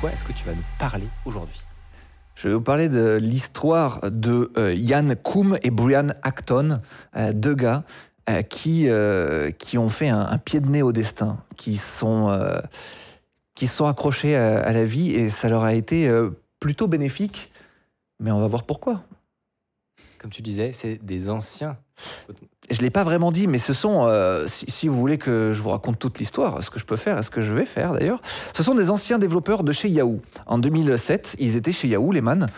[0.00, 1.60] Quoi est-ce que tu vas nous parler aujourd'hui
[2.34, 6.80] Je vais vous parler de l'histoire de euh, Ian Koum et Brian Acton,
[7.16, 7.82] euh, deux gars
[8.28, 12.32] euh, qui, euh, qui ont fait un, pied de nez au destin, qui sont,
[13.54, 16.10] qui sont accrochés à, la vie et ça leur a été
[16.60, 17.50] plutôt bénéfique.
[18.20, 19.02] Mais on va voir pourquoi.
[20.18, 21.76] Comme tu disais, c'est des anciens.
[22.70, 25.62] Je ne l'ai pas vraiment dit, mais ce sont, euh, si, vous voulez que je
[25.62, 27.92] vous raconte toute l'histoire, ce que je peux faire, et ce que je vais faire
[27.92, 28.20] d'ailleurs,
[28.52, 30.20] ce sont des anciens développeurs de chez Yahoo.
[30.46, 32.48] En 2007, ils étaient chez Yahoo, les man,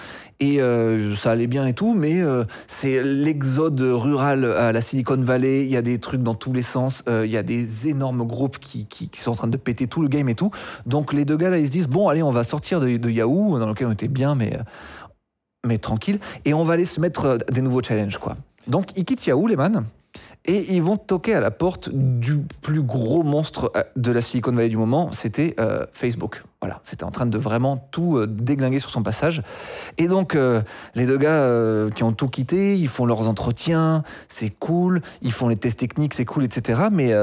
[0.41, 5.17] et euh, ça allait bien et tout, mais euh, c'est l'exode rural à la Silicon
[5.17, 8.27] Valley, il y a des trucs dans tous les sens, il y a des énormes
[8.27, 10.51] groupes qui, sont en train de péter tout le game et tout.
[10.87, 13.61] Donc les deux gars là, ils se disent, bon, allez, on va sortir de, Yahoo,
[13.61, 14.59] dans lequel on était bien, mais,
[15.65, 18.37] mais tranquille, et on va aller se mettre euh, des nouveaux challenges, quoi.
[18.67, 19.85] Donc ils quittent Yahoo, les man,
[20.45, 24.53] et ils vont toquer à la porte du plus gros monstre euh, de la Silicon
[24.53, 26.45] Valley du moment, c'était euh, Facebook.
[26.61, 29.43] Voilà, c'était en train de vraiment tout déglinguer sur son passage.
[29.97, 30.37] Et donc,
[30.95, 35.49] les deux gars qui ont tout quitté, ils font leurs entretiens, c'est cool, ils font
[35.49, 36.83] les tests techniques, c'est cool, etc.
[36.93, 37.15] Mais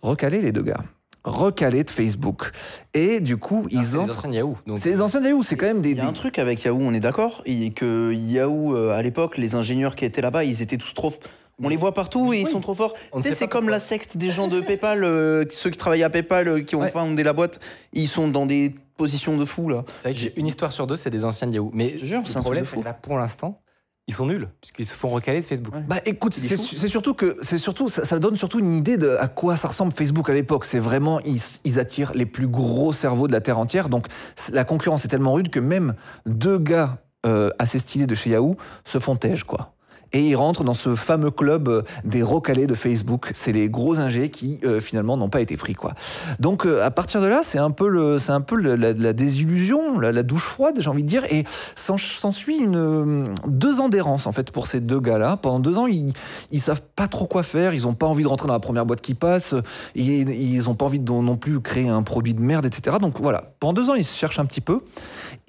[0.00, 0.80] recalés, les deux gars.
[1.24, 2.50] Recalés de Facebook.
[2.92, 4.18] Et du coup, Ah, ils c'est les entrent.
[4.18, 4.56] anciens Yahoo.
[4.66, 5.92] donc- C'est les anciens Yahoo, c'est quand même des.
[5.92, 8.90] Il y a un des- truc avec Yahoo, on est d'accord Et que Yahoo, euh,
[8.96, 11.14] à l'époque, les ingénieurs qui étaient là-bas, ils étaient tous trop.
[11.62, 12.94] On les voit partout et ils sont trop forts.
[13.12, 13.76] On ne Tu sais, sait c'est pas comme pourquoi.
[13.76, 16.80] la secte des gens de PayPal, euh, ceux qui travaillent à PayPal, euh, qui ont
[16.80, 16.90] Ouais.
[16.90, 17.60] fondé la boîte,
[17.92, 19.84] ils sont dans des positions de fou là.
[19.98, 21.70] C'est vrai que j'ai une histoire sur deux, c'est des anciens de Yahoo.
[21.72, 22.82] Mais Je te jure, le c'est un problème, truc de c'est fou.
[22.82, 23.60] que là, pour l'instant,
[24.06, 25.74] ils sont nuls, puisqu'ils se font recaler de Facebook.
[25.74, 25.84] Ouais.
[25.88, 29.28] Bah écoute, C'est surtout que c'est surtout ça, ça donne surtout une idée de à
[29.28, 30.66] quoi ça ressemble Facebook à l'époque.
[30.66, 33.88] C'est vraiment ils, ils attirent les plus gros cerveaux de la terre entière.
[33.88, 34.06] Donc
[34.52, 35.94] la concurrence est tellement rude que même
[36.26, 39.72] deux gars euh, assez stylés de chez Yahoo se font tège quoi.
[40.14, 43.32] Et ils rentrent dans ce fameux club euh, des recalés de Facebook.
[43.34, 45.92] C'est les gros ingés qui euh, finalement n'ont pas été pris quoi.
[46.38, 49.98] Donc euh, à partir de là, c'est un peu le, c'est un peu la, désillusion,
[49.98, 51.24] la, douche froide, j'ai envie de dire.
[51.30, 51.44] Et
[51.74, 55.36] s'en- s'ensuit une deux ans d'errance en fait pour ces deux gars-là.
[55.36, 56.12] Pendant deux ans, ils
[56.52, 57.74] ils savent pas trop quoi faire.
[57.74, 59.54] Ils ont pas envie de rentrer dans la première boîte qui passe.
[59.96, 62.96] Ils, ils ont pas envie de non plus créer un produit de merde, etc.
[63.00, 63.52] Donc voilà.
[63.58, 64.80] Pendant deux ans, ils se cherchent un petit peu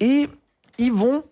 [0.00, 0.28] et
[0.78, 1.22] ils vont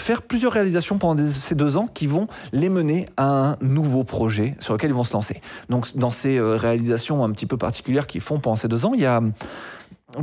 [0.00, 4.56] faire plusieurs réalisations pendant ces deux ans qui vont les mener à un nouveau projet
[4.58, 5.40] sur lequel ils vont se lancer.
[5.68, 8.92] Donc dans ces euh, réalisations un petit peu particulières qu'ils font pendant ces deux ans,
[8.94, 9.20] il y a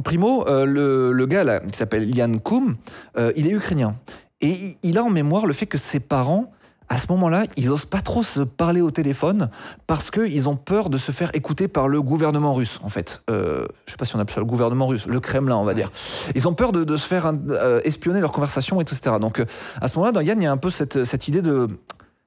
[0.03, 2.75] Primo, euh, le, gars qui s'appelle Yann Koum,
[3.17, 3.95] euh, il est ukrainien.
[4.41, 6.51] Et il a en mémoire le fait que ses parents,
[6.89, 9.49] à ce moment-là, ils osent pas trop se parler au téléphone
[9.87, 13.23] parce qu'ils ont peur de se faire écouter par le gouvernement russe, en fait.
[13.29, 15.73] Euh, je sais pas si on appelle ça le gouvernement russe, le Kremlin, on va
[15.73, 15.91] dire.
[16.33, 19.15] Ils ont peur de, de se faire euh, espionner leurs conversations, etc.
[19.19, 19.45] Donc, euh,
[19.81, 21.67] à ce moment-là, dans Yann, il y a un peu cette, cette idée de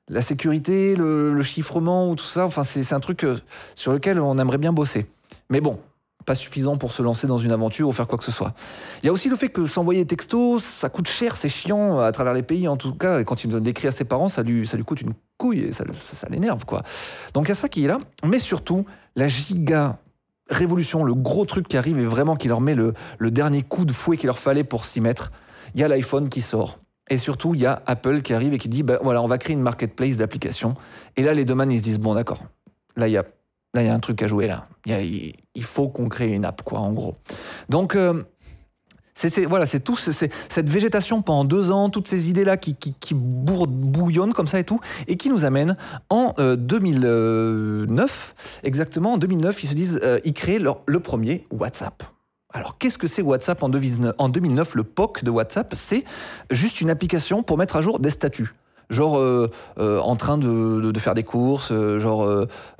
[0.08, 2.44] la sécurité, le, le chiffrement ou tout ça.
[2.44, 3.26] Enfin, c'est un truc
[3.74, 5.06] sur lequel on aimerait bien bosser.
[5.48, 5.78] Mais bon,
[6.24, 8.54] pas suffisant pour se lancer dans une aventure ou faire quoi que ce soit.
[9.02, 11.98] Il y a aussi le fait que s'envoyer des textos, ça coûte cher, c'est chiant
[11.98, 13.20] à travers les pays en tout cas.
[13.20, 15.60] Et quand il doit décrire à ses parents, ça lui, ça lui coûte une couille
[15.60, 15.84] et ça,
[16.28, 16.82] l'énerve quoi.
[17.34, 17.98] Donc il y a ça qui est là.
[18.24, 18.84] Mais surtout,
[19.16, 19.98] la giga
[20.50, 22.94] révolution, le gros truc qui arrive et vraiment qui leur met le,
[23.30, 25.30] dernier coup de fouet qu'il leur fallait pour s'y mettre,
[25.74, 26.78] il y a l'iPhone qui sort.
[27.08, 29.38] Et surtout, il y a Apple qui arrive et qui dit, bah, voilà, on va
[29.38, 30.74] créer une marketplace d'applications.
[31.16, 32.44] Et là, les man, ils se disent, bon, d'accord,
[32.96, 33.24] là, il y a,
[33.74, 34.66] là, il y a un truc à jouer, là.
[34.86, 37.16] Il, faut qu'on crée une app, quoi, en gros.
[37.68, 38.24] Donc, euh,
[39.14, 43.14] c'est voilà, c'est tout, c'est- cette végétation pendant deux ans, toutes ces idées-là qui, qui,
[43.14, 45.76] bouillonnent comme ça et tout, et qui nous amènent
[46.08, 52.02] en euh, 2009, exactement, en 2009, ils se disent, euh, ils créent le premier WhatsApp.
[52.52, 56.04] Alors, qu'est-ce que c'est WhatsApp en 2009 En 2009, le POC de WhatsApp, c'est
[56.50, 58.54] juste une application pour mettre à jour des statuts.
[58.90, 59.48] Genre euh,
[59.78, 62.28] euh, en train de, de- de faire des courses, euh, genre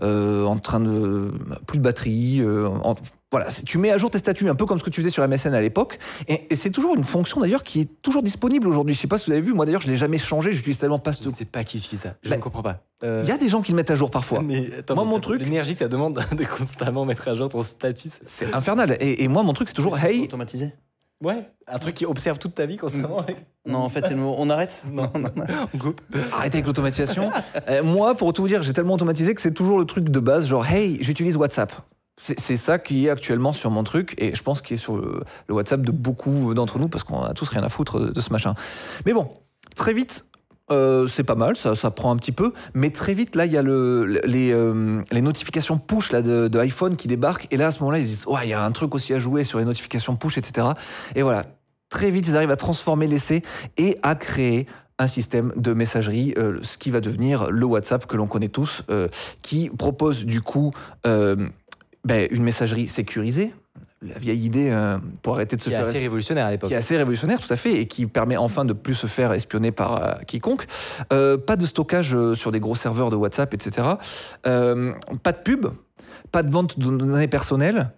[0.03, 1.31] en train de
[1.67, 2.43] plus de batterie.
[2.83, 2.95] en-
[3.33, 5.23] voilà, tu mets à jour tes statuts un peu comme ce que tu faisais sur
[5.23, 6.01] MSN à l'époque.
[6.27, 8.93] Et, et c'est toujours une fonction d'ailleurs qui est toujours disponible aujourd'hui.
[8.93, 10.51] Je sais pas si vous avez vu, moi d'ailleurs je l'ai jamais changé.
[10.51, 11.23] J'utilise tellement pas ce.
[11.23, 12.15] Je ne sais pas qui utilise ça.
[12.25, 12.83] Je Bah, ne comprends pas.
[13.05, 14.43] Euh, Il y a des gens qui le mettent à jour parfois.
[14.43, 17.35] Mais attends, Moi, mais mon ça- truc- L'énergie que ça demande de constamment mettre à
[17.35, 18.09] jour ton statut.
[18.09, 18.97] c'est- C'est infernal.
[18.99, 20.73] Et, et moi mon truc c'est toujours hey Automatisé.
[21.23, 23.25] Ouais, un truc qui observe toute ta vie constamment.
[23.67, 24.35] Non, en fait, c'est le mot.
[24.39, 25.11] On arrête Non,
[25.75, 26.01] on coupe.
[26.33, 27.31] Arrêtez avec l'automatisation.
[27.69, 30.21] Euh, moi, pour tout vous dire, j'ai tellement automatisé que c'est toujours le truc de
[30.21, 31.73] base, genre, hey, j'utilise WhatsApp.
[32.17, 34.97] C'est c'est ça qui est actuellement sur mon truc, et je pense qu'il est sur
[34.97, 38.11] le, le WhatsApp de beaucoup d'entre nous, parce qu'on a tous rien à foutre de,
[38.11, 38.55] de ce machin.
[39.05, 39.29] Mais bon,
[39.77, 40.25] très vite,
[40.73, 43.57] euh, c'est pas mal, ça, prend un petit peu, mais très vite, là, il y
[43.57, 47.99] a euh, les notifications push là, de, iPhone qui débarquent, et là, à ce moment-là,
[47.99, 50.39] ils disent, ouais, il y a un truc aussi à jouer sur les notifications push,
[50.39, 50.69] etc.
[51.15, 51.43] Et voilà,
[51.89, 53.43] très vite, ils arrivent à transformer l'essai
[53.77, 54.67] et à créer
[54.99, 58.83] un système de messagerie, euh, ce qui va devenir le WhatsApp que l'on connaît tous,
[59.43, 60.73] qui propose du coup
[61.05, 63.53] ben, une messagerie sécurisée.
[64.03, 66.69] La vieille idée euh, pour arrêter de se Qui est faire assez révolutionnaire à l'époque.
[66.69, 69.33] qui est assez révolutionnaire, tout à fait, et qui permet enfin de plus se faire
[69.35, 70.67] espionner par euh, quiconque.
[71.13, 73.89] Euh, pas de stockage sur des gros serveurs de WhatsApp, etc.
[74.43, 75.67] Pas de pub,
[76.33, 77.91] pas de vente de données personnelles.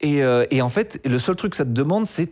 [0.00, 0.20] Et,
[0.50, 2.30] et en fait, le seul truc que ça te demande, c'est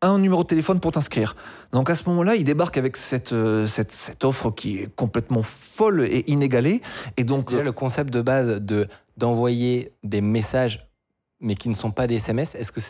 [0.00, 1.36] un numéro de téléphone pour t'inscrire.
[1.72, 3.34] Donc à ce moment-là, il débarque avec cette,
[3.66, 6.80] cette, cette offre qui est complètement folle et inégalée.
[7.18, 8.86] Et donc, Déjà, le concept de base de
[9.18, 10.89] d'envoyer des messages,
[11.40, 12.80] mais qui ne sont pas des SMS, est-ce que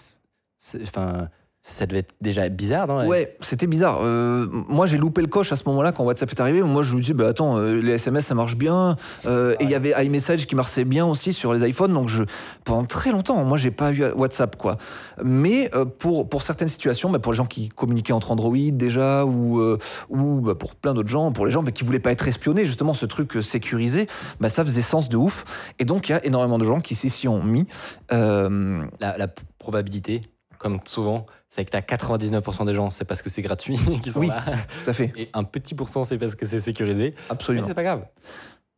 [0.83, 1.29] enfin,
[1.63, 3.99] ça devait être déjà bizarre, non Ouais, c'était bizarre.
[4.01, 6.63] Euh, moi, j'ai loupé le coche à ce moment-là quand WhatsApp est arrivé.
[6.63, 8.97] Moi, je lui dis, bah attends, euh, les SMS ça marche bien.
[9.27, 11.93] Euh, Et il y avait iMessage qui marchait bien aussi sur les iPhones.
[11.93, 12.25] Donc, je,
[12.65, 14.79] pendant très longtemps, moi, j'ai pas eu WhatsApp, quoi.
[15.23, 19.61] Mais pour, pour certaines situations, bah, pour les gens qui communiquaient entre Android déjà, ou,
[20.09, 22.65] ou bah, pour plein d'autres gens, pour les gens bah, qui voulaient pas être espionnés,
[22.65, 24.07] justement, ce truc sécurisé,
[24.41, 25.45] bah, ça faisait sens de ouf.
[25.79, 27.67] Et donc, il y a énormément de gens qui s'y s'y ont mis.
[28.11, 29.29] La,
[29.59, 30.23] probabilité,
[30.61, 34.13] comme souvent, c'est que tu as 99% des gens, c'est parce que c'est gratuit qui
[34.13, 34.29] sont Oui.
[34.29, 34.45] là.
[34.85, 37.15] tout à fait, Et un petit pourcent, c'est parce que c'est sécurisé.
[37.17, 37.67] Mais absolument.
[37.67, 38.05] c'est pas grave.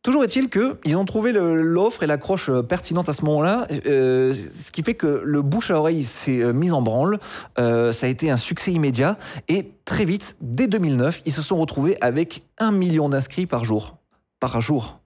[0.01, 4.71] Toujours est-il qu'ils ont trouvé l'offre et l'accroche euh, pertinente à ce moment-là, euh, ce
[4.71, 7.19] qui fait que le bouche à oreille s'est euh, mis en branle.
[7.57, 11.57] Euh, ça a été un succès immédiat et très vite, dès 2009, ils se sont
[11.57, 13.97] retrouvés avec un million d'inscrits par jour.
[14.41, 14.99] Par jour.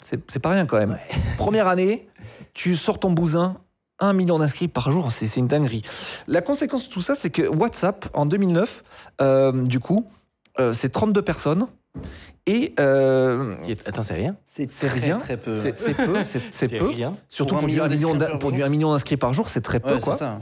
[0.00, 0.96] C'est c'est pas rien quand même.
[1.38, 2.08] Première année,
[2.54, 3.56] tu sors ton bousin,
[4.00, 5.82] un million d'inscrits par jour, c'est une dinguerie.
[6.28, 8.84] La conséquence de tout ça, c'est que WhatsApp, en 2009,
[9.22, 10.06] euh, du coup,
[10.60, 11.66] euh, c'est 32 personnes.
[12.48, 13.56] Et euh,
[13.86, 15.58] Attends, c'est rien C'est c'est très, rien, Très peu.
[15.60, 16.14] c'est peu,
[16.52, 16.86] c'est peu.
[16.88, 17.12] rien.
[17.28, 19.16] Surtout Pour du million un million d'inscrits d'in- par pour du jour, un million d'inscrits
[19.16, 20.12] par jour, c'est très peu Ouais, quoi.
[20.12, 20.38] c'est ça.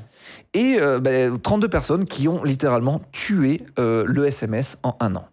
[0.52, 5.24] Et euh, ben, 32 personnes qui ont littéralement tué euh, le SMS en un an.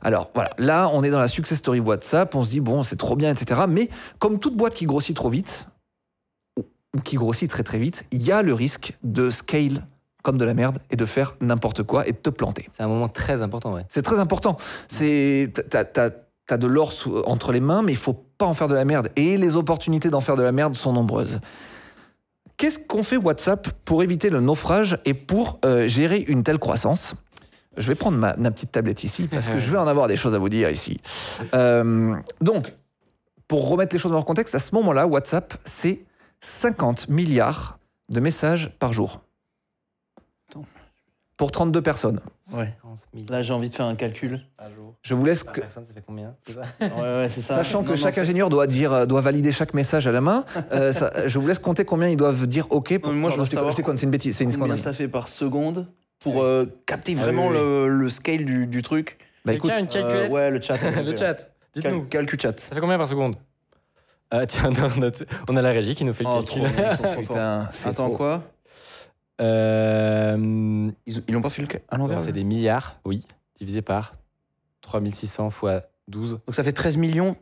[0.00, 2.96] Alors voilà, là on est dans la success story WhatsApp, on se dit bon c'est
[2.96, 3.62] trop bien, etc.
[3.68, 3.90] Mais
[4.20, 5.66] comme toute boîte qui grossit trop vite,
[6.96, 9.86] ou qui grossit très très vite, il y a le risque de scale
[10.22, 12.68] comme de la merde et de faire n'importe quoi et de te planter.
[12.72, 13.84] C'est un moment très important, ouais.
[13.88, 14.56] C'est très important.
[14.88, 16.10] C'est t'as, t'as-
[16.46, 18.84] t'as de l'or sous- entre les mains, mais il faut pas en faire de la
[18.84, 19.10] merde.
[19.16, 21.40] Et les opportunités d'en faire de la merde sont nombreuses.
[22.56, 27.14] Qu'est-ce qu'on fait WhatsApp pour éviter le naufrage et pour euh, gérer une telle croissance?
[27.76, 30.16] Je vais prendre ma, ma petite tablette ici parce que je vais en avoir des
[30.16, 31.00] choses à vous dire ici.
[31.54, 32.74] Euh, donc,
[33.46, 36.00] pour remettre les choses dans leur contexte, à ce moment-là, WhatsApp, c'est
[36.40, 37.78] 50 milliards
[38.10, 39.20] de messages par jour.
[40.50, 40.64] Attends.
[41.36, 42.20] Pour 32 personnes.
[42.54, 42.74] Ouais.
[42.82, 44.40] 50 000 Là, j'ai envie de faire un calcul.
[44.74, 44.94] jour.
[45.02, 47.56] Je vous laisse que, personne, ça fait combien ça Ouais, ouais, ça.
[47.56, 50.12] Sachant que Non, non, chaque fait- ingénieur doit dire, euh, doit valider chaque message à
[50.12, 52.98] la main, euh, ça- je vous laisse compter combien ils doivent dire OK.
[52.98, 53.12] Pour...
[53.12, 54.78] Non, moi, je Non, veux savoir c'est une bêtise, c'est une Combien connerie.
[54.80, 55.86] ça fait par seconde
[56.18, 57.60] pour euh, capter Ah vraiment oui, oui.
[57.62, 60.76] Le, le scale du, du truc Bah écoute, une calculette Euh, Ouais, le chat.
[61.02, 62.00] Le chat, dites-nous.
[62.06, 62.58] Cal- calcul chat.
[62.58, 63.36] Ça fait combien par seconde
[64.30, 66.84] Ah, Tiens, non, notre- on a la régie qui nous fait le Oh, trop, calcul.
[66.84, 67.22] ils sont trop forts.
[67.36, 68.16] putain, c'est Attends, trop.
[68.16, 68.42] quoi
[69.40, 72.98] Euh, Ils ils l'ont pas fait le ca- à l'envers non, c'est là des milliards,
[73.04, 73.24] oui,
[73.56, 74.12] divisé par
[74.82, 76.40] 3600 fois 12.
[76.46, 77.36] Donc ça fait 13 millions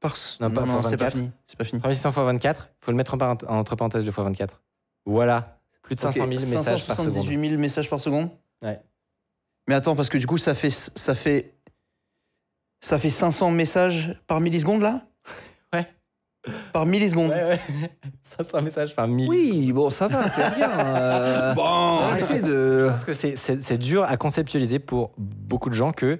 [0.00, 0.12] par.
[0.14, 1.12] s- Non, pas fois c'est pas 24.
[1.16, 1.30] fini.
[1.46, 1.80] C'est pas fini.
[1.80, 4.62] 3600 fois 24, il faut le mettre en parent- entre parenthèses de fois 24.
[5.06, 7.14] Voilà, plus de 500 000 Ok, messages par seconde.
[7.14, 8.30] 578 000 messages par seconde
[8.62, 8.80] Ouais.
[9.68, 11.54] Mais attends, parce que du coup, ça fait, ça fait,
[12.80, 15.06] ça fait 500 messages par milliseconde là?
[16.72, 17.30] Par milliseconde.
[17.30, 17.60] Ouais, ouais.
[18.22, 19.28] 500 messages par 1000.
[19.28, 20.70] Oui, bon, ça va, c'est rien.
[20.70, 21.62] euh, Bon.
[21.64, 22.86] Arrêtez de.
[22.88, 26.18] Parce que c'est- dur à conceptualiser pour beaucoup de gens que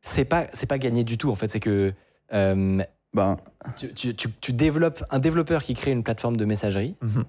[0.00, 1.48] c'est pas, c'est pas gagné du tout en fait.
[1.48, 1.92] C'est que
[2.32, 3.36] euh, Ben,
[3.76, 6.94] tu, tu- tu- tu développes un développeur qui crée une plateforme de messagerie.
[7.02, 7.24] Mhm.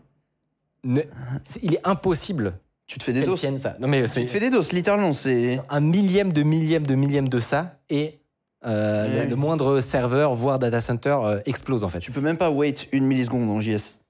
[0.86, 1.02] ne-
[1.64, 2.54] il est impossible
[2.88, 3.40] tu te fais des doses.
[3.40, 3.76] tienne ça.
[3.80, 5.14] Non mais Tu te fais des doses, littéralement.
[5.14, 5.62] C'est.
[5.70, 8.21] un millième de millième de millième de ça et
[8.66, 9.24] euh, Ouais.
[9.24, 12.00] le, le moindre serveur voire data center euh, explose en fait.
[12.00, 14.02] Tu peux même pas wait une milliseconde en JS.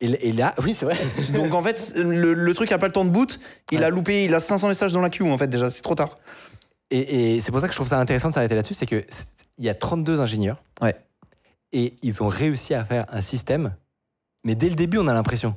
[0.00, 0.96] Et, et là, oui c'est vrai.
[1.34, 3.38] Donc en fait, le, le truc a pas le temps de boot.
[3.70, 3.84] Il Ouais.
[3.84, 5.68] a loupé, il a 500 messages dans la queue en fait déjà.
[5.70, 6.18] C'est trop tard.
[6.90, 9.04] Et, et c'est pour ça que je trouve ça intéressant de s'arrêter là-dessus, c'est que
[9.10, 10.62] c'est- il y a 32 ingénieurs.
[10.82, 10.96] Ouais.
[11.72, 13.74] Et ils ont réussi à faire un système,
[14.42, 15.54] mais dès le début, on a l'impression.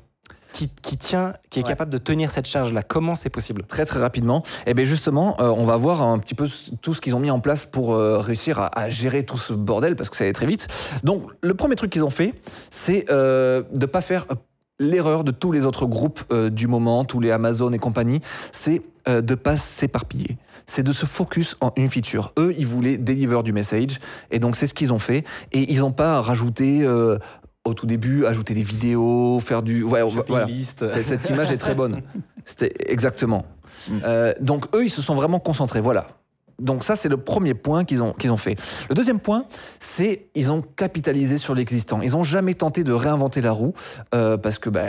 [0.53, 1.67] Qui, qui tient, qui est Ouais.
[1.67, 2.83] capable de tenir cette charge-là.
[2.83, 3.63] Comment c'est possible?
[3.67, 4.43] Très très rapidement.
[4.65, 6.47] Et bien justement, euh, on va voir un petit peu
[6.81, 9.51] tout ce qu'ils ont mis en place pour euh, réussir à, à gérer tout ce
[9.53, 10.67] bordel parce que ça allait très vite.
[11.03, 12.33] Donc le premier truc qu'ils ont fait,
[12.69, 14.25] c'est euh, de pas faire
[14.79, 19.21] l'erreur de tous les autres groupes du moment, tous les Amazon et compagnie, c'est euh,
[19.21, 20.37] de pas s'éparpiller.
[20.65, 22.31] C'est de se focus en une feature.
[22.39, 23.99] Eux, ils voulaient deliver du message,
[24.31, 25.25] et donc c'est ce qu'ils ont fait.
[25.51, 27.17] Et ils n'ont pas rajouté euh,
[27.65, 30.45] au tout début, ajouter des vidéos, faire du, ouais, voilà.
[31.03, 32.01] Cette image est très bonne.
[32.45, 33.45] C'était exactement.
[33.89, 33.93] Mm.
[34.03, 35.79] Euh, donc eux, ils se sont vraiment concentrés.
[35.79, 36.07] Voilà.
[36.59, 38.55] Donc ça, c'est le premier point qu'ils ont, qu'ils ont fait.
[38.89, 39.45] Le deuxième point,
[39.79, 42.01] c'est ils ont capitalisé sur l'existant.
[42.01, 43.73] Ils n'ont jamais tenté de réinventer la roue
[44.13, 44.83] euh, parce que bah,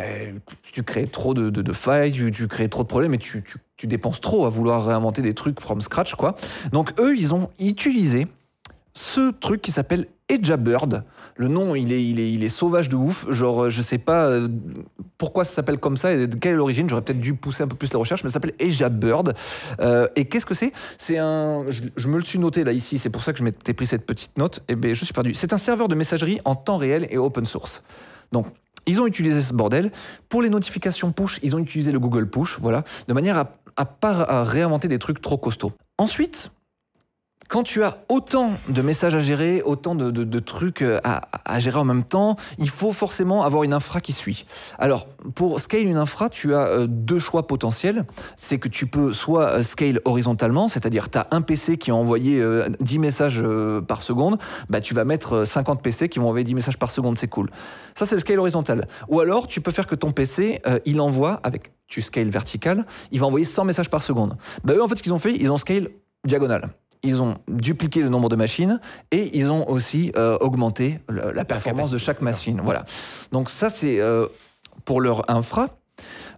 [0.73, 3.43] tu crées trop de, de- de failles, tu, tu crées trop de problèmes et tu,
[3.43, 6.15] tu- tu dépenses trop à vouloir réinventer des trucs from scratch.
[6.17, 6.37] quoi.
[6.73, 8.27] Donc eux, ils ont utilisé
[8.93, 11.05] ce truc qui s'appelle Edjabird.
[11.37, 13.31] Le nom, il est, sauvage de ouf.
[13.31, 14.49] Genre, euh, je sais pas euh,
[15.19, 16.89] pourquoi ça s'appelle comme ça et de quelle est l'origine.
[16.89, 19.35] J'aurais peut-être dû pousser un peu plus la recherche, mais ça s'appelle Edjabird.
[19.81, 20.73] Euh, et qu'est-ce que c'est?
[20.97, 21.65] C'est un.
[21.69, 22.99] Je, me le suis noté là, ici.
[22.99, 24.63] C'est pour ça que je m'étais pris cette petite note.
[24.69, 25.35] Et ben, je suis perdu.
[25.35, 27.83] C'est un serveur de messagerie en temps réel et open source.
[28.33, 28.47] Donc,
[28.87, 29.93] ils ont utilisé ce bordel.
[30.29, 33.85] Pour les notifications push, ils ont utilisé le Google Push, voilà, de manière à, à
[33.85, 35.73] pas à réinventer des trucs trop costauds.
[35.99, 36.51] Ensuite,
[37.49, 41.85] quand tu as autant de messages à gérer, autant de, trucs euh, à, gérer en
[41.85, 44.47] même temps, il faut forcément avoir une infra qui suit.
[44.79, 48.05] Alors, pour scale une infra, tu as euh, deux choix potentiels.
[48.37, 51.95] C'est que tu peux soit euh, scale horizontalement, c'est-à-dire tu as un PC qui a
[51.95, 53.43] envoyé euh, 10 messages
[53.87, 54.39] par seconde,
[54.71, 57.29] bah, tu vas mettre euh, 50 PC qui vont envoyer 10 messages par seconde, c'est
[57.29, 57.51] cool.
[57.95, 58.87] Ça, c'est le scale horizontal.
[59.09, 63.21] Ou alors, tu peux faire que ton PC, il envoie, avec tu scale vertical, il
[63.21, 64.37] va envoyer 100 messages par seconde.
[64.65, 65.89] Bah, eux, en fait, ce qu'ils ont fait, ils ont scale
[66.27, 66.71] diagonal.
[67.05, 68.81] Ils ont dupliqué le nombre de machines
[69.11, 72.61] et ils ont aussi euh, augmenté la performance de chaque machine.
[72.65, 72.85] Voilà.
[73.31, 74.27] Donc ça, c'est euh,
[74.85, 75.69] pour leur infra.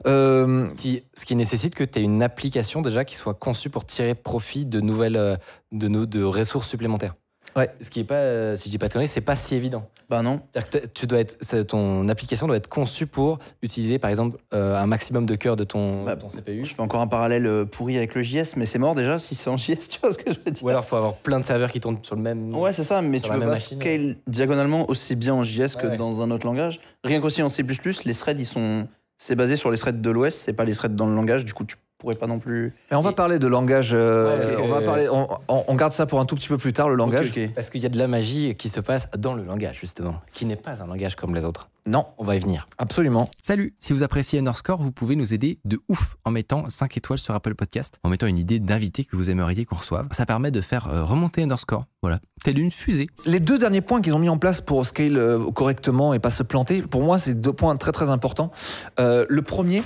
[0.06, 3.70] Euh, Ce qui, ce qui nécessite que tu aies une application déjà qui soit conçue
[3.70, 5.38] pour tirer profit de nouvelles
[5.72, 7.14] de ressources supplémentaires.
[7.56, 7.70] Ouais.
[7.80, 9.88] Ce qui est pas, euh, si je dis pas de conneries, c'est pas si évident.
[10.10, 10.40] Bah non.
[10.50, 14.76] C'est-à-dire que tu dois être, ton application doit être conçue pour utiliser par exemple euh,
[14.76, 16.64] un maximum de cœur de ton, Bah, ton CPU.
[16.64, 19.34] Je fais encore un parallèle euh, pourri avec le JS, mais c'est mort déjà si
[19.34, 21.14] c'est en JS, tu vois ce que je veux dire Ou alors il faut avoir
[21.14, 22.54] plein de serveurs qui tournent sur le même.
[22.54, 25.86] Ouais, c'est ça, mais tu peux pas machine, scale diagonalement aussi bien en JS que
[25.86, 25.96] ouais.
[25.96, 26.80] dans un autre langage.
[27.04, 27.64] Rien qu'aussi en C++,
[28.04, 28.86] les threads, ils sont.
[29.18, 31.54] C'est basé sur les threads de l'OS, c'est pas les threads dans le langage, du
[31.54, 32.72] coup, tu pourrais pas non plus.
[32.90, 33.90] mais on va Et- parler de langage.
[33.92, 35.08] euh, Ouais, parce que- on va parler.
[35.10, 37.32] On, on- on garde ça pour un tout petit peu plus tard, le langage.
[37.54, 40.44] Parce qu'il y a de la magie qui se passe dans le langage justement, qui
[40.46, 41.68] n'est pas un langage comme les autres.
[41.88, 42.66] Non, On va y venir.
[42.78, 43.28] absolument.
[43.40, 47.18] Salut, si vous appréciez Underscore, vous pouvez nous aider de ouf en mettant 5 étoiles
[47.20, 50.08] sur Apple Podcast, en mettant une idée d'invité que vous aimeriez qu'on reçoive.
[50.10, 53.06] Ça permet de faire euh, remonter Underscore, voilà, telle une fusée.
[53.24, 56.30] Les deux derniers points qu'ils ont mis en place pour scale euh, correctement et pas
[56.30, 58.50] se planter, pour moi, c'est deux points très très importants.
[58.98, 59.84] Euh, le premier,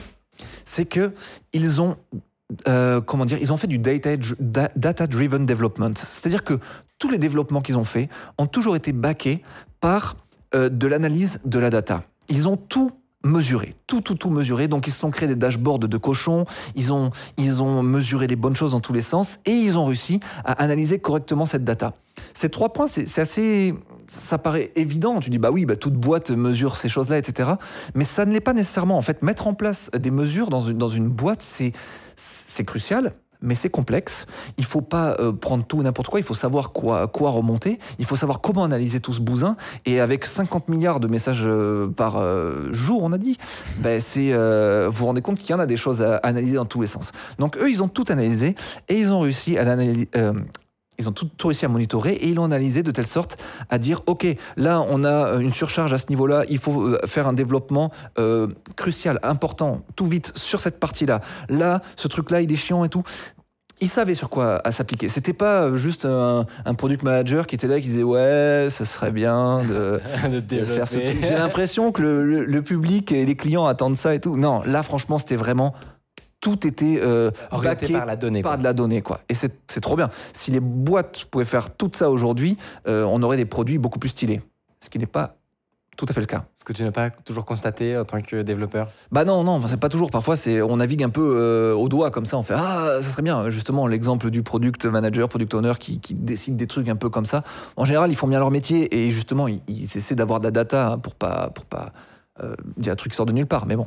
[0.65, 1.13] c'est que
[1.53, 1.97] ils ont
[2.67, 6.59] euh, comment dire, ils ont fait du data da- data driven development, c'est-à-dire que
[6.99, 9.43] tous les développements qu'ils ont faits ont toujours été backés
[9.81, 10.17] par
[10.55, 12.03] euh, de l'analyse de la data.
[12.29, 12.91] Ils ont tout
[13.23, 14.67] mesuré, tout, tout, tout mesuré.
[14.67, 16.45] Donc, ils se sont créés des dashboards de cochons,
[16.75, 19.87] ils ont, ils ont mesuré les bonnes choses dans tous les sens et ils ont
[19.87, 21.95] réussi à analyser correctement cette data.
[22.35, 23.75] Ces trois points, c'est assez.
[24.11, 25.21] Ça paraît évident.
[25.21, 27.51] Tu dis, bah oui, bah, toute boîte mesure ces choses-là, etc.
[27.95, 28.99] Mais ça ne l'est pas nécessairement.
[28.99, 33.13] En fait, mettre en place des mesures dans une, dans une boîte, c'est crucial.
[33.41, 34.27] Mais c'est complexe.
[34.59, 36.19] Il faut pas euh, prendre tout n'importe quoi.
[36.19, 37.79] Il faut savoir quoi, quoi remonter.
[38.01, 39.57] Il faut savoir comment analyser tout ce bousin.
[39.87, 43.39] Et avec 50 milliards de messages euh, par euh, jour, on a dit,
[43.79, 46.67] ben c'est, vous vous rendez compte qu'il y en a des choses à analyser dans
[46.67, 47.13] tous les sens.
[47.39, 48.57] Donc eux, ils ont tout analysé
[48.89, 49.65] et ils ont réussi à
[51.01, 53.37] ils ont tout, tout réussi à monitorer et ils l'ont analysé de telle sorte
[53.71, 54.27] à dire ok
[54.57, 58.47] là on a une surcharge à ce niveau-là il faut euh, faire un développement euh,
[58.77, 63.03] crucial important tout vite sur cette partie-là là ce truc-là il est chiant et tout
[63.83, 65.09] ils savaient sur quoi à s'appliquer.
[65.09, 68.85] C'était pas juste un, un product manager qui était là et qui disait ouais, ça
[68.85, 69.99] serait bien de,
[70.31, 71.25] de de faire ce truc.
[71.25, 74.37] J'ai l'impression que le, le- le public et les clients attendent ça et tout.
[74.37, 75.73] Non, là franchement c'était vraiment
[76.41, 78.43] tout était euh, backé par la donnée.
[78.43, 78.57] par quoi.
[78.57, 79.21] de la donnée quoi.
[79.29, 80.09] Et c'est c'est trop bien.
[80.33, 82.57] Si les boîtes pouvaient faire tout ça aujourd'hui,
[82.87, 84.41] euh, on aurait des produits beaucoup plus stylés.
[84.83, 85.37] Ce qui n'est pas
[86.01, 86.47] tout à fait le cas.
[86.55, 88.89] Ce que tu n'as pas toujours constaté en tant que développeur?
[89.13, 90.11] Bah non, non, c'est pas toujours.
[90.11, 92.39] Parfois, c'est on navigue un peu euh, au doigt comme ça.
[92.39, 93.51] On fait ah, ça serait bien.
[93.51, 97.27] Justement, l'exemple du product manager, product owner qui, qui décide des trucs un peu comme
[97.27, 97.43] ça.
[97.77, 100.51] En général, ils font bien leur métier et justement, ils, ils essaient d'avoir de la
[100.51, 101.93] data pour pas pour pas
[102.43, 103.67] euh, dire un truc qui sort de nulle part.
[103.67, 103.87] Mais bon,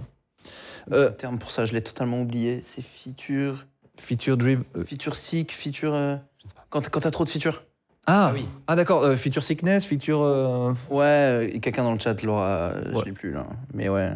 [0.91, 2.61] Euh, Le terme pour ça, je l'ai totalement oublié.
[2.63, 3.65] C'est feature.
[3.99, 4.63] feature driven.
[4.75, 5.93] euh, Feature sick, feature.
[5.93, 6.65] euh, Je sais pas.
[6.69, 7.63] Quand, quand t'as trop de features.
[8.05, 8.47] ah, Ah oui.
[8.67, 9.03] ah d'accord.
[9.03, 10.21] euh, feature sickness, feature.
[10.21, 11.03] euh, Ouais,
[11.55, 12.71] euh, quelqu'un dans le chat l'aura.
[12.93, 12.99] Ouais.
[12.99, 13.45] Je l'ai plus là.
[13.73, 14.11] Mais ouais.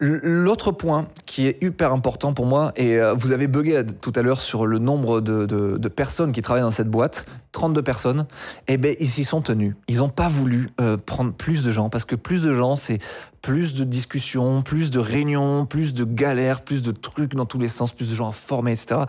[0.00, 4.22] L'autre point qui est hyper important pour moi, et euh, vous avez bugué tout à
[4.22, 8.26] l'heure sur le nombre de, de- de personnes qui travaillent dans cette boîte, 32 personnes,
[8.68, 9.74] eh ben ils s'y sont tenus.
[9.88, 13.00] Ils n'ont pas voulu euh, prendre plus de gens, parce que plus de gens, c'est
[13.42, 17.68] plus de discussions, plus de réunions, plus de galères, plus de trucs dans tous les
[17.68, 19.00] sens, plus de gens à former, etc.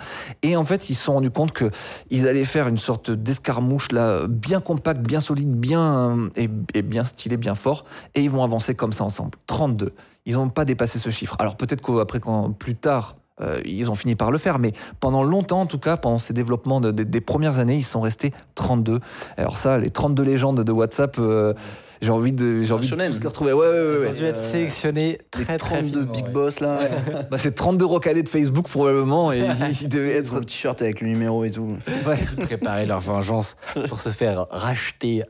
[0.41, 1.69] Et en fait, ils se sont rendus compte que
[2.09, 6.81] ils allaient faire une sorte d'escarmouche là, bien compacte, bien solide, bien euh, et, et
[6.81, 9.37] bien stylé, bien fort, et ils vont avancer comme ça ensemble.
[9.45, 9.93] 32.
[10.29, 11.35] Ils n'ont pas dépassé ce chiffre.
[11.39, 15.23] Alors peut-être qu'après, quand plus tard, euh, ils ont fini par le faire, mais pendant
[15.23, 18.31] longtemps, en tout cas, pendant ces développements de- de- des premières années, ils sont restés
[18.55, 18.99] 32.
[19.37, 21.53] Alors ça, les 32 légendes de WhatsApp, euh,
[22.01, 23.53] j'ai envie de, j'ai Un envie de tous les retrouver.
[23.53, 24.07] Ouais, ouais, ouais, Ils ouais.
[24.09, 26.31] ont dû être sélectionnés Les très très 32 finement, Big ouais.
[26.31, 26.79] Boss là.
[27.31, 29.39] Bah, c'est 32 recalés de Facebook probablement, et
[29.81, 30.35] ils devaient Ils être.
[30.39, 31.75] le t-shirt avec le numéro et tout.
[32.05, 32.19] Ouais.
[32.43, 33.55] préparer leur vengeance
[33.87, 35.23] pour se faire racheter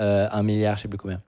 [0.00, 1.20] euh, un milliard, je sais plus combien.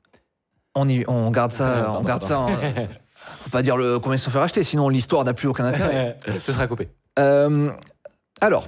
[0.74, 2.52] On, y, on garde ça, Pardon, on garde pardon.
[2.56, 2.60] ça.
[3.44, 5.64] Faut pas dire le, combien ils se sont fait racheter, sinon l'histoire n'a plus aucun
[5.66, 6.18] intérêt.
[6.44, 6.88] Ce sera coupé.
[7.18, 7.70] Euh,
[8.40, 8.66] alors,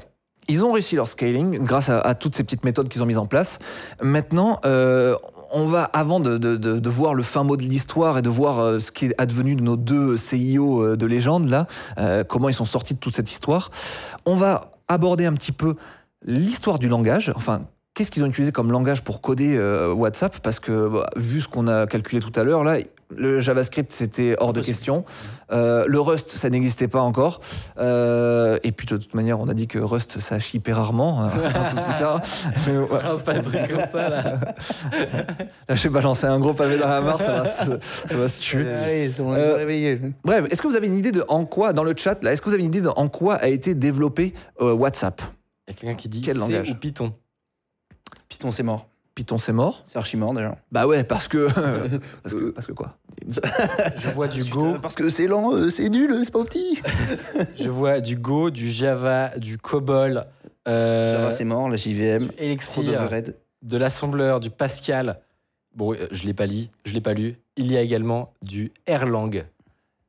[0.49, 3.18] ils ont réussi leur scaling grâce à, à toutes ces petites méthodes qu'ils ont mises
[3.18, 3.59] en place.
[4.02, 5.16] Maintenant, euh,
[5.50, 8.28] on va, avant de, de- de- de voir le fin mot de l'histoire et de
[8.28, 11.66] voir euh, ce qui est advenu de nos deux CIO de légende, là,
[11.99, 13.71] euh, comment ils sont sortis de toute cette histoire,
[14.26, 15.75] on va aborder un petit peu
[16.25, 17.62] l'histoire du langage, enfin,
[17.95, 20.38] qu'est-ce qu'ils ont utilisé comme langage pour coder euh, WhatsApp?
[20.40, 22.76] Parce que, bah, vu ce qu'on a calculé tout à l'heure, là,
[23.14, 25.04] le JavaScript, c'était hors de question.
[25.52, 27.40] Euh, le Rust, ça n'existait pas encore.
[27.78, 31.25] Euh, et puis, de toute manière, on a dit que Rust, ça chie hyper rarement.
[31.25, 32.22] euh, un peu plus tard.
[32.66, 32.86] Mais, ouais.
[32.88, 34.22] Balance pas des trucs comme ça là.
[35.68, 37.70] Là, j'ai balancé un gros pavé dans la mare, ça va se,
[38.06, 38.68] ça va se tuer.
[38.68, 40.00] Allez, on Euh, réveillé.
[40.25, 42.40] Bref, est-ce que vous avez une idée de en quoi, dans le chat, là, est-ce
[42.42, 45.20] que vous avez une idée de en quoi a été développé euh, WhatsApp?
[45.68, 46.70] Il y a quelqu'un qui dit Quel langage?
[46.70, 47.12] ou Python?
[48.28, 48.86] Python, c'est mort.
[49.16, 50.58] Python, c'est mort C'est archi mort déjà.
[50.70, 51.49] Bah ouais, parce que.
[52.23, 52.99] parce, que parce que quoi?
[53.26, 56.78] Je vois du Putain, Go, Parce que c'est lent, euh, c'est nul, c'est pas petit.
[57.58, 60.26] je vois du Go, du Java, du COBOL,
[60.68, 62.26] euh, Java, c'est mort, la JVM.
[62.26, 63.08] du Elixir,
[63.62, 65.18] de l'assembleur, du Pascal.
[65.75, 67.37] Bon, euh, je l'ai pas lu, je l'ai pas lu.
[67.56, 69.44] Il y a également du Erlang.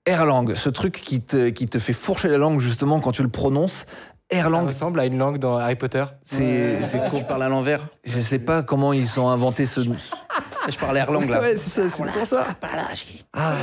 [0.06, 3.30] Erlang, ce truc qui te, qui te fait fourcher la langue justement quand tu le
[3.30, 3.86] prononces.
[4.30, 6.04] Ça Erlang, ressemble à une langue dans Harry Potter.
[6.22, 6.84] c'est.
[6.84, 7.88] c'est Tu parles à l'envers.
[8.04, 9.80] Je sais pas comment ils ont inventé ce.
[10.70, 11.40] Je parle Erlang là.
[11.40, 12.48] Ouais, c'est ça, c'est pour ça.
[13.34, 13.54] Ah.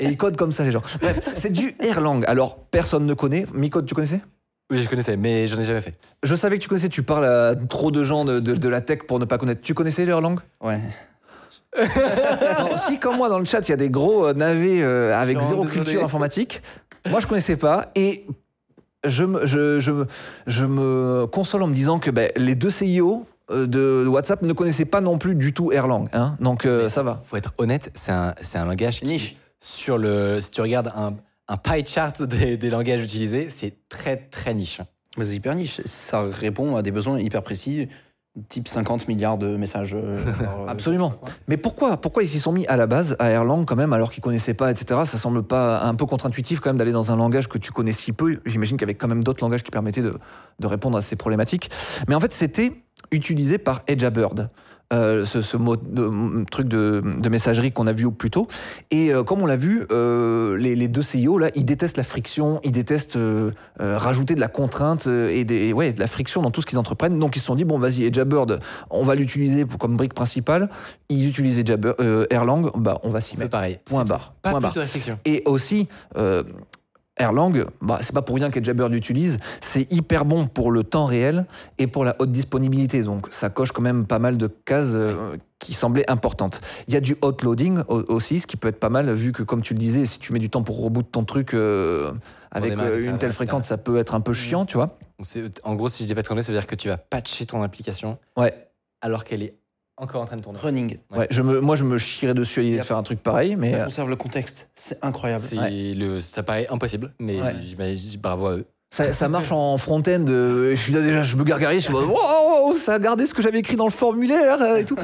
[0.00, 0.80] Et ils codent comme ça, les gens.
[1.02, 2.24] Bref, c'est du Erlang.
[2.26, 3.44] Alors, personne ne connaît.
[3.52, 4.20] Micode, tu connaissais?
[4.70, 5.94] Oui, je connaissais, mais j'en ai jamais fait.
[6.22, 8.80] Je savais que tu connaissais, tu parles à trop de gens de, de- de la
[8.80, 9.60] tech pour ne pas connaître.
[9.60, 10.36] Tu connaissais l'Erlang?
[10.62, 10.80] Ouais.
[11.78, 15.14] Non, Si, comme moi, dans le chat, il y a des gros euh, navets euh,
[15.14, 15.84] avec Non, zéro désolé.
[15.84, 16.62] culture informatique.
[17.08, 17.90] Moi, je connaissais pas.
[17.94, 18.26] Et
[19.08, 20.06] je me, je, je, me-
[20.46, 24.52] je me console en me disant que ben, les deux CIO euh, de WhatsApp ne
[24.52, 26.08] connaissaient pas non plus du tout Erlang.
[26.12, 26.36] hein.
[26.40, 27.20] Donc, euh, ça va.
[27.24, 29.36] Faut être honnête, c'est un, c'est un langage qui, Niche.
[29.60, 31.14] sur le, si tu regardes un,
[31.48, 34.80] un pie chart des, des langages utilisés, c'est très très niche.
[35.16, 35.80] Mais C'est hyper niche.
[35.86, 37.88] Ça répond à des besoins hyper précis,
[38.48, 39.94] type 50 milliards de messages.
[39.94, 41.14] euh, euh, Absolument.
[41.48, 44.10] Mais pourquoi, pourquoi ils s'y sont mis à la base à Erlang quand même alors
[44.10, 45.00] qu'ils connaissaient pas, etc.
[45.04, 47.92] Ça semble pas un peu contre-intuitif quand même d'aller dans un langage que tu connais
[47.92, 48.40] si peu.
[48.44, 50.14] J'imagine qu'il y avait quand même d'autres langages qui permettaient de,
[50.60, 51.70] de répondre à ces problématiques.
[52.08, 52.72] Mais en fait, c'était
[53.10, 54.48] utilisé par EdgeAbird.
[54.92, 58.46] Euh, ce, ce mot de, truc de, de messagerie qu'on a vu plus tôt.
[58.92, 62.04] Et euh, comme on l'a vu, euh, les, les deux CIO, là, ils détestent la
[62.04, 63.18] friction, ils détestent
[63.80, 66.78] rajouter de la contrainte et, des, et ouais, de la friction dans tout ce qu'ils
[66.78, 67.18] entreprennent.
[67.18, 70.70] Donc ils se sont dit, bon, vas-y, EdgeAbird, on va l'utiliser comme brique principale.
[71.08, 73.50] Ils utilisent EdgeAbird, euh, Erlang, bah, on va s'y mettre.
[73.50, 73.78] pareil.
[73.86, 74.34] Point barre.
[74.40, 74.72] Pas Point barre.
[74.72, 75.18] de réflexion.
[75.24, 75.88] Et aussi,
[77.18, 81.46] Erlang, bah, c'est pas pour rien qu'EdgeAbird l'utilise, c'est hyper bon pour le temps réel
[81.78, 83.02] et pour la haute disponibilité.
[83.02, 86.60] Donc ça coche quand même pas mal de cases euh, qui semblaient importantes.
[86.88, 89.32] Il y a du hot loading au- aussi, ce qui peut être pas mal, vu
[89.32, 92.12] que comme tu le disais, si tu mets du temps pour reboot ton truc euh,
[92.50, 94.98] avec euh, une telle fréquence, ça peut être un peu chiant, tu vois.
[95.64, 97.46] En gros, si je dis pas de conneries, ça veut dire que tu vas patcher
[97.46, 98.52] ton application Ouais.
[99.00, 99.54] alors qu'elle est
[99.98, 100.58] encore en train de tourner.
[100.58, 100.98] Running.
[101.10, 101.18] Ouais.
[101.18, 103.56] Ouais, je me, moi je me chierais dessus à l'idée de faire un truc pareil,
[103.56, 104.68] mais ça euh, conserve le contexte.
[104.74, 105.44] C'est incroyable.
[105.46, 105.94] C'est Ouais.
[105.94, 107.38] le, ça paraît impossible, mais
[108.20, 108.66] bravo à eux.
[108.90, 110.24] ça, ça marche en front-end.
[110.28, 112.94] euh, je suis là déjà, je me gargarise, je suis en mode, wow, wow, ça
[112.94, 114.96] a gardé ce que j'avais écrit dans le formulaire euh, et tout.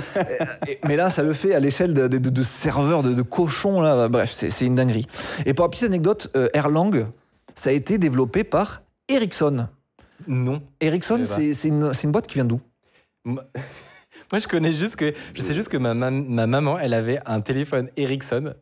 [0.86, 3.80] Mais là, ça le fait à l'échelle de, de- de- de serveurs de, de cochons.
[3.80, 4.08] Là.
[4.08, 5.06] Bref, c'est une dinguerie.
[5.46, 7.06] Et pour la petite anecdote, euh, Erlang,
[7.54, 9.68] ça a été développé par Ericsson.
[10.28, 10.62] Non.
[10.80, 12.60] Ericsson, une, c'est une boîte qui vient d'où?
[14.32, 15.12] Moi, je connais juste que.
[15.34, 18.54] Je sais juste que ma, mam- ma maman, elle avait un téléphone Ericsson.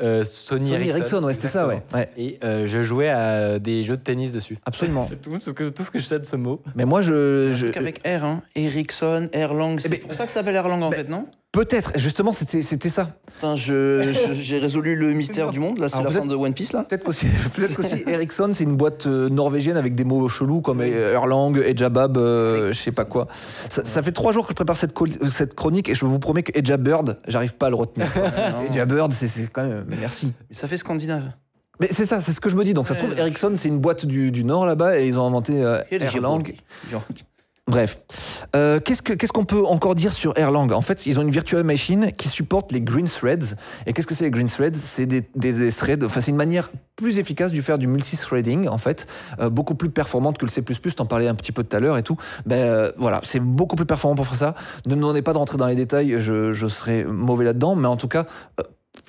[0.00, 0.96] euh, Sony, Sony Ericsson.
[0.98, 1.82] Ericsson, ouais, c'était ça, ouais.
[2.16, 4.56] Et euh, je jouais à des jeux de tennis dessus.
[4.64, 5.06] Absolument.
[5.08, 6.62] C'est tout, ce que, tout ce que je sais de ce mot.
[6.74, 7.50] Mais moi, je.
[7.50, 8.42] Un je truc avec R, hein.
[8.56, 9.78] Ericsson, Erlang.
[9.78, 11.26] C'est ben, pour ça que ça s'appelle Erlang en ben, fait, non?
[11.52, 13.10] Peut-être, justement, c'était c'était ça.
[13.42, 15.78] Je- je- j'ai résolu le mystère du monde.
[15.78, 16.82] Là, c'est Alors, la fin de One Piece là.
[16.84, 20.80] Peut-être qu'aussi, peut-être qu'aussi Ericsson, c'est une boîte euh, norvégienne avec des mots chelous comme
[20.80, 23.28] euh, Erlang, Ejabab, euh, je sais pas quoi.
[23.68, 26.18] Ça, ça fait trois jours que je prépare cette, col- cette chronique et je vous
[26.18, 28.06] promets que Ejabird, j'arrive pas à le retenir.
[28.16, 28.70] Non.
[28.70, 29.84] Ejabird, c'est c'est quand même.
[30.00, 30.32] Merci.
[30.48, 31.32] Mais ça fait scandinave.
[31.80, 32.72] Mais c'est ça, c'est ce que je me dis.
[32.72, 35.26] Donc ça se trouve, Ericsson, c'est une boîte du, du Nord là-bas et ils ont
[35.26, 36.42] inventé euh, Erlang.
[37.68, 38.00] Bref.
[38.56, 41.30] Euh, Qu'est-ce que- qu'est-ce qu'on peut encore dire sur Erlang En fait, ils ont une
[41.30, 43.56] virtual machine qui supporte les green threads.
[43.86, 44.74] Et qu'est-ce que c'est les green threads?
[44.74, 46.04] C'est des, des- des threads.
[46.04, 49.06] Enfin, c'est une manière plus efficace de faire du multithreading, en fait,
[49.40, 50.62] euh, beaucoup plus performante que le C++.
[50.62, 52.16] T'en parlais un petit peu tout à l'heure et tout.
[52.46, 54.54] Ben euh, voilà, c'est beaucoup plus performant pour faire ça.
[54.86, 57.76] Ne demandez pas de rentrer dans les détails, je, je serais mauvais là-dedans.
[57.76, 58.26] Mais en tout cas,
[58.60, 58.64] euh,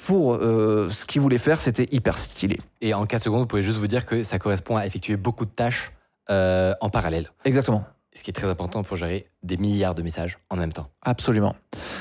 [0.05, 2.59] pour euh, ce qu'ils voulaient faire, c'était hyper stylé.
[2.81, 5.45] Et en 4 secondes, vous pouvez juste vous dire que ça correspond à effectuer beaucoup
[5.45, 5.91] de tâches
[6.29, 7.31] euh, en parallèle.
[7.45, 7.83] Exactement.
[8.15, 10.89] Ce qui est très important pour gérer des milliards de messages en même temps.
[11.01, 11.55] Absolument.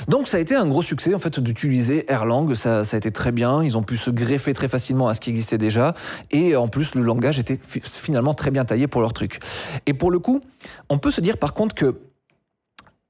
[0.09, 3.11] Donc ça a été un gros succès en fait d'utiliser Erlang, ça, ça a été
[3.11, 5.95] très bien, ils ont pu se greffer très facilement à ce qui existait déjà
[6.31, 9.41] et en plus le langage était fi- finalement très bien taillé pour leur truc.
[9.87, 10.41] Et pour le coup,
[10.91, 11.99] on peut se dire par contre que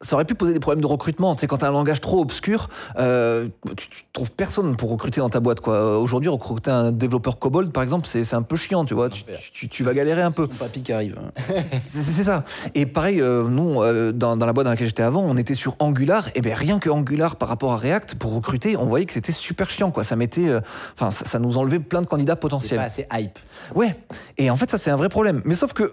[0.03, 1.35] ça aurait pu poser des problèmes de recrutement.
[1.35, 4.91] Tu sais, quand tu as un langage trop obscur, euh, tu, tu trouves personne pour
[4.91, 5.61] recruter dans ta boîte.
[5.61, 5.99] quoi.
[5.99, 9.09] Aujourd'hui, recruter un développeur COBOL, par exemple, c'est c'est un peu chiant, tu vois.
[9.09, 10.43] Tu, tu- tu vas galérer un peu.
[10.43, 11.17] Mon papy qui arrive.
[11.89, 12.45] C'est c'est ça.
[12.75, 15.55] Et pareil, euh, nous, euh, dans, dans la boîte dans laquelle j'étais avant, on était
[15.55, 16.29] sur Angular.
[16.35, 19.33] Et bien rien que Angular par rapport à React, pour recruter, on voyait que c'était
[19.33, 19.91] super chiant.
[19.91, 20.05] Quoi.
[20.05, 20.61] Ça mettait, euh,
[20.95, 22.79] enfin, ça, ça nous enlevait plein de candidats C'est potentiels.
[22.81, 23.39] pas assez hype.
[23.75, 23.95] Ouais.
[24.39, 25.43] Et en fait, ça c'est un vrai problème.
[25.45, 25.93] Mais sauf que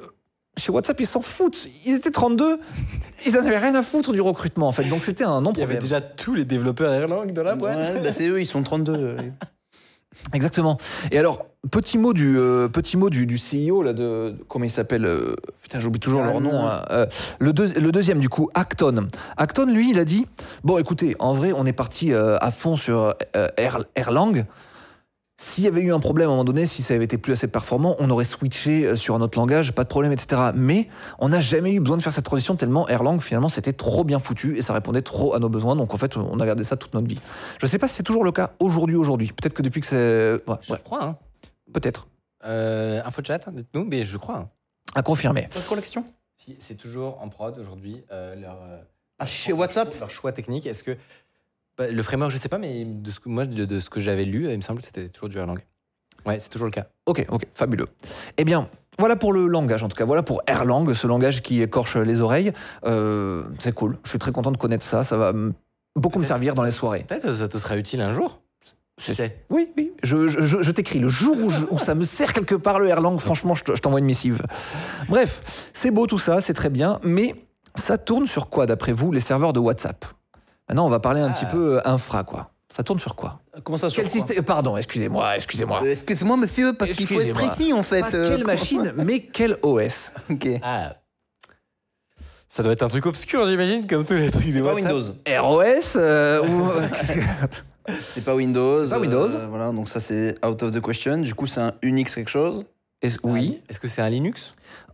[0.60, 1.67] chez WhatsApp, ils s'en foutent.
[1.86, 2.60] Ils étaient 32.
[3.26, 4.84] Ils en avaient rien à foutre du recrutement, en fait.
[4.86, 5.80] Donc c'était un Il y avait non-problème.
[5.80, 7.78] déjà tous les développeurs Erlang dans la boîte.
[7.78, 8.93] Ouais, bah, c'est eux, ils sont 32.
[8.95, 9.17] euh.
[10.34, 10.78] Exactement.
[11.12, 14.69] Et alors, petit mot du, euh, petit mot du, du CEO, là, de, comment il
[14.69, 16.67] s'appelle euh, Putain, j'oublie toujours leur nom.
[16.67, 16.84] hein.
[16.91, 17.06] Euh,
[17.39, 19.08] le, deux- le deuxième, du coup, Acton.
[19.38, 20.26] Acton, lui, il a dit
[20.63, 23.13] Bon, écoutez, en vrai, on est parti euh, à fond sur
[23.95, 24.43] Erlang.
[25.41, 27.32] S'il y avait eu un problème à un moment donné, si ça avait été plus
[27.32, 30.52] assez performant, on aurait switché euh, sur un autre langage, pas de problème, etc.
[30.54, 34.04] Mais on n'a jamais eu besoin de faire cette transition tellement Erlang, finalement, c'était trop
[34.04, 35.78] bien foutu et ça répondait trop à nos besoins.
[35.78, 37.19] Donc en fait, on a gardé ça toute notre vie.
[37.58, 39.28] Je ne sais pas si c'est toujours le cas aujourd'hui, aujourd'hui.
[39.28, 40.34] Peut-être que depuis que c'est.
[40.45, 41.06] ouais, Je ouais, crois.
[41.06, 41.17] Hein.
[41.71, 42.08] peut-être.
[42.43, 44.38] Euh, info chat, dites-nous, mais je crois.
[44.39, 44.49] hein.
[44.93, 45.47] À confirmer.
[45.54, 46.04] Votre collection
[46.36, 48.04] Si, c'est toujours en prod aujourd'hui.
[48.12, 48.78] euh, leur, euh,
[49.19, 50.65] Ah, chez leur WhatsApp choix- Leur choix technique.
[50.65, 50.97] Est-ce que.
[51.79, 53.99] Bah, le framework, je sais pas, mais de ce que, moi, de, de ce que
[53.99, 55.57] j'avais lu, il me semble que c'était toujours du Erlang.
[56.25, 56.85] Ouais, c'est toujours le cas.
[57.07, 57.85] Ok, ok, fabuleux.
[58.37, 60.03] Eh bien, voilà pour le langage, en tout cas.
[60.05, 62.51] Voilà pour Erlang, ce langage qui écorche les oreilles.
[62.85, 63.97] Euh, c'est cool.
[64.03, 65.03] Je suis très content de connaître ça.
[65.05, 65.31] Ça va
[65.95, 67.05] beaucoup me servir dans les soirées.
[67.07, 68.41] Peut-être que ça te sera utile un jour.
[69.01, 69.45] C'est-.
[69.49, 69.93] Oui, oui.
[70.03, 70.99] Je, je- je- je t'écris.
[70.99, 74.05] Le jour où, où ça me sert quelque part le Erlang, franchement, je t'envoie une
[74.05, 74.41] missive.
[75.07, 76.99] Bref, c'est beau tout ça, c'est très bien.
[77.05, 77.33] Mais
[77.75, 80.03] ça tourne sur quoi, d'après vous, les serveurs de WhatsApp?
[80.69, 81.34] Maintenant, on va parler un Ah.
[81.34, 82.51] petit peu euh, infra, quoi.
[82.71, 85.82] Ça tourne sur quoi Comment ça sur Quel quoi système Pardon, excusez-moi, excusez-moi.
[85.84, 88.01] Euh, Excusez-moi, monsieur, parce qu'il faut être précis en fait.
[88.01, 90.47] Pas euh, quelle machine, mais quel OS Ok.
[90.62, 90.93] Ah.
[92.47, 94.73] Ça doit être un truc obscur, j'imagine, comme tous les trucs de C'est pas.
[94.73, 95.01] Windows.
[95.27, 96.69] ROS euh, ou...
[97.99, 98.86] C'est pas Windows.
[98.86, 99.29] C'est pas Windows.
[99.36, 101.17] euh, voilà, donc ça c'est out of the question.
[101.17, 102.65] Du coup, c'est un Unix quelque chose.
[103.01, 104.51] Est-ce- Oui, Est-ce que c'est un Linux?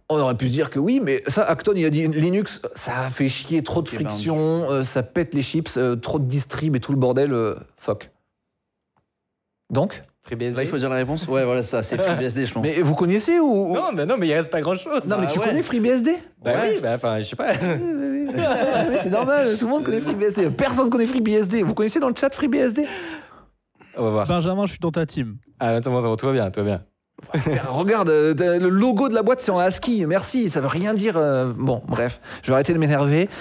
[0.09, 3.09] On aurait pu se dire que oui, mais ça, Acton, il a dit Linux, ça
[3.09, 6.25] fait chier trop de Ok, ben, friction, euh, ça pète les chips, euh, trop de
[6.25, 8.11] distrib et tout le bordel, euh, fuck.
[9.71, 11.27] Donc FreeBSD Là, il faut dire la réponse.
[11.27, 12.63] Ouais, voilà, ça, c'est FreeBSD, je pense.
[12.63, 13.71] Mais vous connaissez ou...
[13.71, 15.03] ou- Non, mais non, mais il reste pas grand chose.
[15.05, 15.45] Non, mais Ah tu ouais.
[15.45, 16.73] connais FreeBSD Bah Ouais.
[16.75, 17.53] oui, bah enfin, je sais pas.
[17.63, 20.49] Mais c'est normal, tout le monde connaît FreeBSD.
[20.51, 21.61] Personne connaît FreeBSD.
[21.63, 22.85] Vous connaissez dans le chat FreeBSD
[23.97, 24.27] On va voir.
[24.27, 25.37] Benjamin, je suis dans ta team.
[25.59, 26.83] Ah, attends, bon, ça va, tout va bien, tout va bien.
[27.69, 30.05] Regarde, euh, le logo de la boîte c'est en ASCII.
[30.05, 31.15] Merci, ça veut rien dire.
[31.17, 33.29] euh, Bon, bref, je vais arrêter de m'énerver.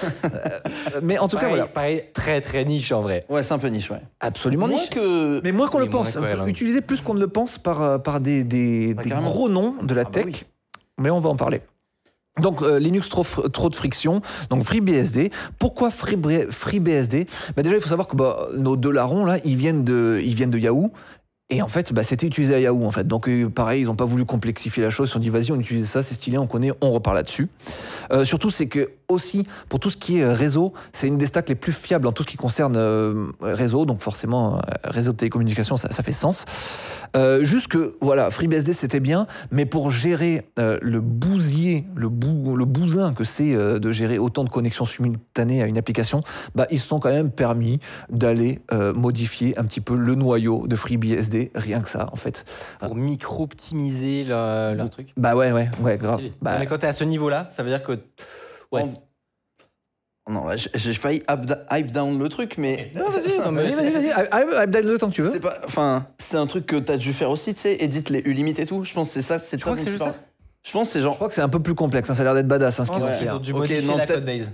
[0.94, 3.24] Euh, mais en tout cas, Pareil, voilà, pareil, très très niche en vrai.
[3.28, 4.00] Ouais, c'est un peu niche, ouais.
[4.20, 4.90] absolument Moins niche.
[4.90, 5.40] que.
[5.42, 6.16] Mais moins qu'on Oui, le pense.
[6.46, 10.02] Utilisé plus qu'on ne le pense par, par des, des, Bah, gros noms de la
[10.02, 10.24] Ah bah tech.
[10.26, 10.42] oui.
[10.98, 11.60] Mais on va en parler.
[12.40, 15.30] Donc euh, Linux trop, trop de friction, donc FreeBSD.
[15.58, 19.56] Pourquoi Free- FreeBSD bah Déjà il faut savoir que bah, nos deux larrons là, ils
[19.56, 20.90] viennent de, ils viennent de Yahoo.
[21.54, 23.06] Et en fait, bah, c'était utilisé à Yahoo en fait.
[23.06, 25.06] Donc euh, pareil, ils n'ont pas voulu complexifier la chose.
[25.06, 27.48] Ils se sont dit vas-y, on utilise ça, c'est stylé, on connaît, on repart là-dessus.
[28.10, 31.26] Euh, surtout, c'est que aussi pour tout ce qui est euh, réseau, c'est une des
[31.26, 33.84] stacks les plus fiables en tout ce qui concerne euh, réseau.
[33.86, 36.44] Donc forcément, euh, réseau de télécommunications, ça, ça fait sens.
[37.16, 42.56] Euh, juste que voilà, FreeBSD c'était bien, mais pour gérer euh, le bousier, le, bou,
[42.56, 46.20] le bousin que c'est euh, de gérer autant de connexions simultanées à une application,
[46.54, 47.78] bah, ils se sont quand même permis
[48.10, 48.60] d'aller
[48.94, 52.44] modifier un petit peu le noyau de FreeBSD, rien que ça en fait.
[52.80, 55.08] Pour micro-optimiser leur, leur truc.
[55.16, 56.20] Bah ouais, ouais, ouais, grave.
[56.42, 57.98] Bah, mais quand t'es à ce niveau-là, ça veut dire que.
[58.74, 58.82] Ouais.
[58.82, 62.90] En- Non, là, j'ai- failli hype hype down le truc, mais.
[62.94, 64.10] Non, vas-y, non, mais Vas-y, vas-y, vas-y.
[64.14, 65.30] Ah, ah, Update le temps que tu veux.
[65.30, 65.58] C'est pas.
[65.66, 68.64] Enfin, c'est un truc que t'as dû faire aussi, tu sais, édite les U-Limit et
[68.66, 68.84] tout.
[68.84, 70.14] Je pense que c'est ça, c'est crois ça que dont c'est tu parles.
[70.62, 71.16] Je pense que c'est Je genre.
[71.16, 72.08] crois que c'est un peu plus complexe.
[72.08, 73.24] hein, Ça a l'air d'être badass hein, ce qu'ils ont fait.
[73.24, 74.50] Ils ont dû modifier non, la peut-être- codebase.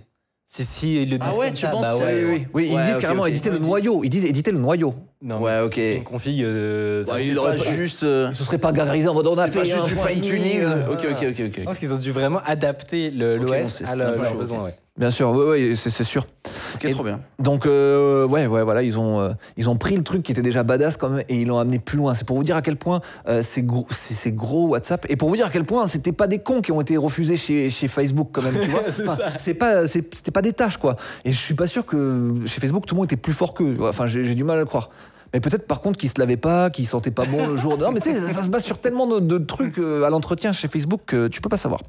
[0.53, 2.47] Si, si, ils le disent Ah ouais, comme tu ça, penses bah ouais, Oui, oui,
[2.55, 4.03] oui, ils Ouais, disent ok, carrément éditer le noyau.
[4.03, 4.95] Ils disent éditer le noyau.
[5.23, 5.77] Non, Ouais, mais ok.
[5.99, 8.03] Une config, euh, ça- Ouais, c'est il pas aurait juste.
[8.03, 10.59] euh, Ce serait pas gargarisé en mode on a fait juste du fine tuning.
[10.63, 11.55] euh, Ok, ok, ok, ok.
[11.57, 14.65] Je pense qu'ils ont dû vraiment adapter l'OS à leurs ok.
[14.65, 14.75] ouais.
[15.01, 16.27] Bien sûr, ouais, ouais, c'est sûr.
[16.75, 17.21] Ok, Et- trop bien.
[17.39, 20.43] Donc euh, ouais, ouais, voilà, ils ont euh, ils ont pris le truc qui était
[20.43, 22.15] déjà badass quand même et ils l'ont amené plus loin.
[22.15, 25.31] C'est pour vous dire à quel point euh, c'est gros, c'est gros WhatsApp et pour
[25.31, 27.89] vous dire à quel point c'était pas des cons qui ont été refusés chez, chez
[27.89, 28.83] Facebook quand même, tu vois.
[28.91, 29.39] C'est Enfin, ça.
[29.39, 30.97] c'est pas c'était pas des tâches quoi.
[31.25, 33.77] Et je suis pas sûr que chez Facebook tout le monde était plus fort qu'eux.
[33.81, 34.91] Enfin, j'ai du mal à le croire.
[35.33, 37.79] Mais peut-être par contre qu'ils se lavaient pas, qu'ils sentaient pas bon le jour.
[37.79, 40.11] Non, mais tu sais, ça, ça se base sur tellement de, de trucs euh, à
[40.11, 41.81] l'entretien chez Facebook que tu peux pas savoir.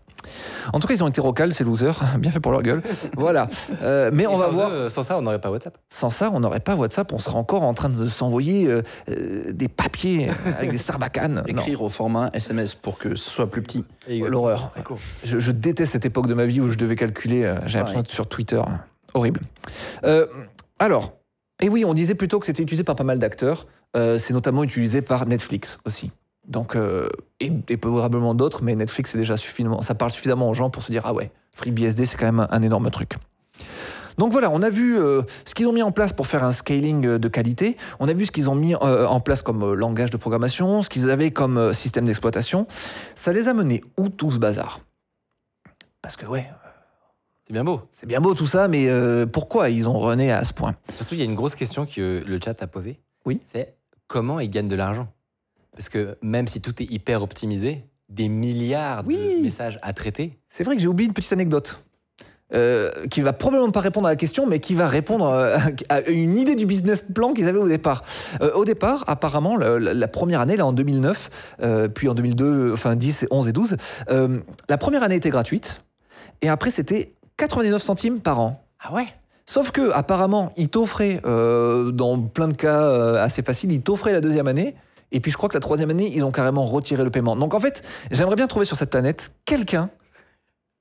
[0.74, 2.00] En tout cas, ils ont été rocales, ces losers.
[2.20, 2.82] Bien fait pour leur gueule.
[3.18, 3.48] Voilà.
[3.82, 4.72] Euh, mais on va voir.
[4.72, 5.78] eux, sans ça, on n'aurait pas WhatsApp.
[5.90, 9.52] Sans ça, on n'aurait pas WhatsApp, on serait encore en train de s'envoyer euh, euh,
[9.52, 11.42] des papiers avec des sarbacanes.
[11.52, 13.86] Non, Écrire au format SMS pour que ce soit plus petit.
[14.08, 14.72] l'horreur.
[15.24, 17.54] Je, je déteste cette époque de ma vie où je devais calculer.
[17.66, 18.62] J'ai l'impression sur Twitter.
[19.14, 19.42] Horrible.
[20.04, 20.28] Euh,
[20.80, 21.14] alors,
[21.62, 23.68] et oui, on disait plutôt que c'était utilisé par pas mal d'acteurs.
[23.96, 26.12] Euh, C'est notamment utilisé par Netflix aussi.
[26.48, 27.08] Donc, euh,
[27.40, 30.92] et, probablement d'autres, mais Netflix, c'est déjà suffisamment, ça parle suffisamment aux gens pour se
[30.92, 33.14] dire ah ouais, FreeBSD, c'est quand même un, énorme truc.
[34.18, 36.52] Donc voilà, on a vu euh, ce qu'ils ont mis en place pour faire un
[36.52, 37.78] scaling de qualité.
[38.00, 41.10] On a vu ce qu'ils ont mis en place comme langage de programmation, ce qu'ils
[41.10, 42.68] avaient comme système d'exploitation.
[43.16, 44.82] Ça les a menés où tout ce bazar?
[46.02, 46.50] Parce que ouais,
[47.52, 47.82] C'est bien beau.
[47.92, 50.74] c'est bien beau tout ça, mais euh, pourquoi ils ont rené à ce point?
[50.94, 53.02] Surtout, il y a une grosse question que le chat a posée.
[53.26, 53.42] Oui.
[53.44, 53.74] C'est
[54.08, 55.10] comment ils gagnent de l'argent?
[55.74, 59.18] Parce que même si tout est hyper optimisé, des milliards Oui.
[59.38, 60.40] de messages à traiter.
[60.48, 61.78] C'est vrai que j'ai oublié une petite anecdote.
[62.54, 65.58] euh, qui va probablement pas répondre à la question, mais qui va répondre euh,
[65.90, 68.02] à une idée du business plan qu'ils avaient au départ.
[68.42, 71.30] Euh, au départ, apparemment, la, la- première année, là en 2009,
[71.64, 73.76] euh, puis en 2002, enfin 10, 11 et 12,
[74.10, 75.82] euh, la première année était gratuite,
[76.42, 78.64] et après c'était 99 centimes par an.
[78.80, 79.08] Ah ouais?
[79.48, 84.14] Sauf que apparemment, ils t'offraient, euh, dans plein de cas euh, assez faciles, ils t'offraient
[84.14, 84.76] la deuxième année.
[85.12, 87.36] Et puis je crois que la troisième année, ils ont carrément retiré le paiement.
[87.36, 89.90] Donc en fait, j'aimerais bien trouver sur cette planète quelqu'un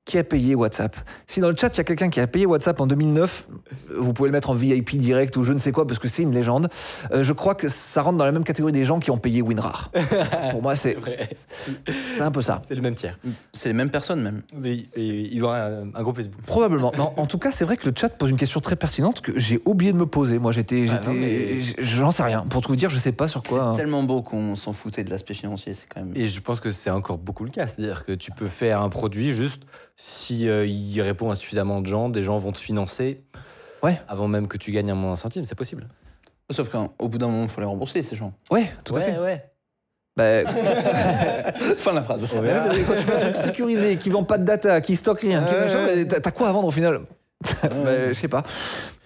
[0.06, 0.96] qui a payé WhatsApp.
[1.26, 3.46] Si dans le chat, il y a quelqu'un qui a payé WhatsApp en 2009,
[3.96, 6.22] vous pouvez le mettre en VIP direct ou je ne sais quoi, parce que c'est
[6.22, 6.68] une légende.
[7.12, 9.40] Euh, je crois que ça rentre dans la même catégorie des gens qui ont payé
[9.42, 9.90] WinRAR.
[10.50, 10.96] Pour moi, c'est
[12.16, 12.60] c'est un peu ça.
[12.66, 13.18] C'est le même tiers.
[13.52, 14.42] C'est les mêmes personnes même.
[14.64, 16.40] Et- et Ils ont un, un groupe Facebook.
[16.46, 16.92] Probablement.
[16.96, 19.38] Non, en tout cas, c'est vrai que le chat pose une question très pertinente que
[19.38, 20.38] j'ai oublié de me poser.
[20.38, 21.00] Moi, j'étais, Ah
[21.78, 22.44] j'en sais rien.
[22.48, 23.62] Pour tout vous dire, je sais pas sur C'est quoi.
[23.64, 23.72] hein.
[23.74, 25.74] tellement beau qu'on s'en foutait de l'aspect financier.
[25.74, 26.12] C'est quand même.
[26.16, 27.68] Et je pense que c'est encore beaucoup le cas.
[27.68, 29.62] C'est-à-dire que tu peux faire un produit juste
[30.02, 33.22] si euh, il répond à suffisamment de gens, des gens vont te financer.
[33.82, 34.00] Ouais.
[34.08, 35.88] Avant même que tu gagnes un moins un centime, c'est possible.
[36.50, 38.32] Sauf qu'au bout d'un moment, il faut les rembourser, ces gens.
[38.50, 39.18] Ouais, tout à fait.
[39.18, 39.44] ouais.
[40.16, 40.44] Bah,
[41.76, 42.22] fin de la phrase.
[42.22, 42.40] quand
[42.96, 45.60] tu fais un truc sécurisé, qui vend pas de data, qui stocke rien, qui Ouais,
[45.60, 45.96] machin, ouais.
[45.96, 47.02] mais t'as, t'as quoi à vendre au final?
[47.62, 48.42] Bah, Je sais pas.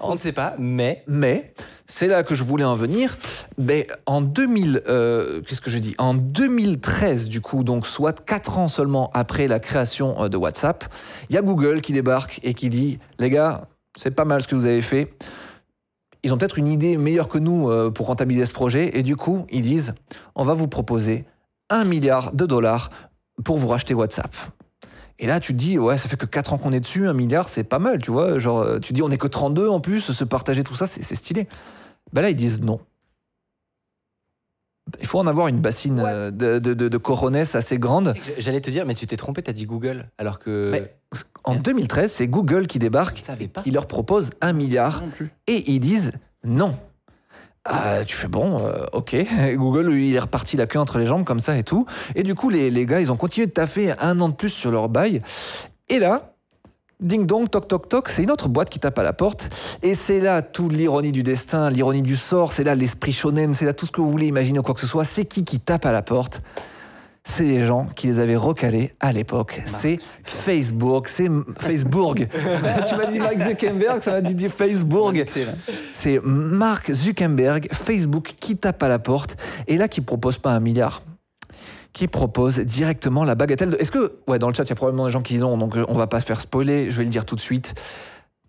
[0.01, 1.55] On ne sait pas, mais Mais
[1.87, 3.17] c'est là que je voulais en venir.
[3.59, 9.11] Ben, en 2000, euh, qu'est-ce que En 2013, du coup, donc soit 4 ans seulement
[9.15, 10.85] après la création euh, de WhatsApp,
[11.31, 14.49] il y a Google qui débarque et qui dit les gars, c'est pas mal ce
[14.49, 15.15] que vous avez fait.
[16.23, 19.15] Ils ont peut-être une idée meilleure que nous euh, pour rentabiliser ce projet et du
[19.15, 19.95] coup, ils disent
[20.35, 21.25] on va vous proposer
[21.71, 22.91] un milliard de dollars
[23.45, 24.35] pour vous racheter WhatsApp.
[25.19, 27.13] Et là, tu te dis, ouais, ça fait que 4 ans qu'on est dessus, un
[27.13, 28.39] milliard, c'est pas mal, tu vois.
[28.39, 30.87] Genre, euh, tu te dis, on est que 32 en plus, se partager tout ça,
[30.87, 31.47] c'est stylé.
[32.13, 32.81] Ben là, ils disent non.
[35.01, 36.09] Il faut en avoir une bassine What?
[36.09, 38.15] euh, de, de, assez grande.
[38.39, 40.95] j'allais te dire, mais tu t'es trompé, t'as dit Google, alors que Mais
[41.45, 43.23] en 2013, c'est Google qui débarque,
[43.63, 45.03] qui leur propose un milliard,
[45.47, 46.13] et ils disent
[46.45, 46.77] non.
[47.67, 49.17] Ah, tu fais bon, euh, ok.
[49.55, 51.87] Google, lui, il est reparti la queue entre les jambes comme ça et tout.
[52.15, 54.51] Et du coup, les, les gars, ils ont continué de taffer un an de plus
[54.51, 55.23] sur leur bail.
[55.89, 56.35] Et là,
[57.01, 59.49] ding dong, toc toc toc, c'est une autre boîte qui tape à la porte.
[59.83, 63.65] Et c'est là toute l'ironie du destin, l'ironie du sort, c'est là l'esprit shonen, c'est
[63.65, 65.05] là tout ce que vous voulez imaginer ou quoi que ce soit.
[65.05, 66.43] C'est qui qui tape à la porte?
[67.27, 69.63] C'est les gens qui les avaient recalés à l'époque.
[69.65, 72.19] C'est Facebook, c'est Facebook.
[72.89, 75.25] tu m'as dit Mark Zuckerberg, ça m'a dit Facebook.
[75.95, 80.61] C'est Mark Zuckerberg, Facebook, qui tape à la porte et là qui propose pas un
[80.61, 81.03] milliard.
[81.95, 83.77] Qui propose directement la bagatelle de.
[83.77, 84.17] Est-ce que.
[84.27, 85.85] Ouais, dans le chat, il y a probablement des gens qui disent non, donc euh,
[85.89, 87.75] on va pas se faire spoiler, je vais le dire tout de suite.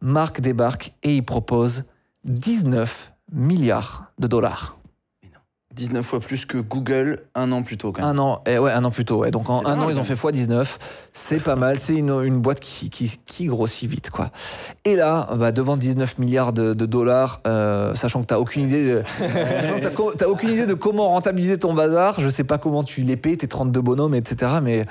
[0.01, 1.85] Mark débarque et il propose
[2.25, 4.74] 19 milliards de dollars.
[5.77, 5.95] Mais non.
[5.95, 8.17] 19 fois plus que Google un an plus tôt quand même.
[8.17, 9.17] Un an, eh ouais, un an plus tôt.
[9.17, 9.31] Ouais.
[9.31, 10.65] Donc en un an, ils ont fait x19.
[11.13, 11.79] C'est pas mal.
[11.79, 14.31] C'est une, une boîte qui, qui, qui grossit vite, quoi.
[14.83, 18.85] Et là, bah, devant 19 milliards de, de dollars, euh, sachant que t'as aucune idée,
[18.85, 23.01] de, sachant que aucune idée de comment rentabiliser ton bazar, je sais pas comment tu
[23.01, 24.53] les payes, tes 32 bonhommes, etc.
[24.61, 24.83] Mais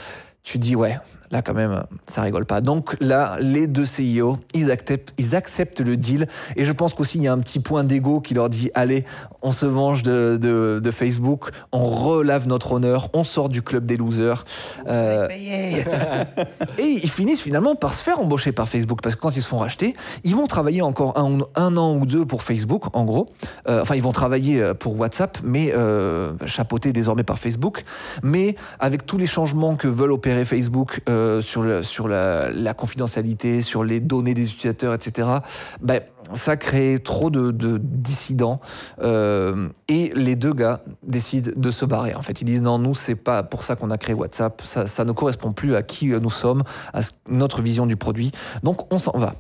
[0.45, 0.99] tu dis ouais,
[1.31, 2.61] là quand même, ça rigole pas.
[2.61, 6.27] Donc là, les deux CIO, ils acceptent, ils acceptent le deal.
[6.57, 9.07] Et je pense qu'aussi, il y a un petit point d'ego qui leur dit allez,
[9.41, 13.87] on se venge de, de- de Facebook, on relave notre honneur, on sort du club
[13.87, 14.45] des losers.
[14.87, 15.29] Euh,
[16.79, 19.49] et ils finissent finalement par se faire embaucher par Facebook parce que quand ils se
[19.49, 23.31] font racheter, ils vont travailler encore un an ou deux pour Facebook, en gros.
[23.67, 27.83] Euh, enfin, ils vont travailler euh, pour WhatsApp, mais euh, chapeautés désormais par Facebook.
[28.23, 31.63] Mais avec tous les changements que veulent opérer Facebook euh, sur,
[32.09, 35.29] la, confidentialité, sur les données des utilisateurs, etc.,
[35.81, 36.01] ben,
[36.33, 38.61] ça crée trop de, de dissidents.
[39.01, 42.15] Euh, et les deux gars décident de se barrer.
[42.15, 44.63] En fait, ils disent non, nous, c'est pas pour ça qu'on a créé WhatsApp.
[44.65, 48.33] Ça, ça ne correspond plus à qui nous sommes, à notre vision du produit.
[48.63, 49.35] Donc, on s'en va.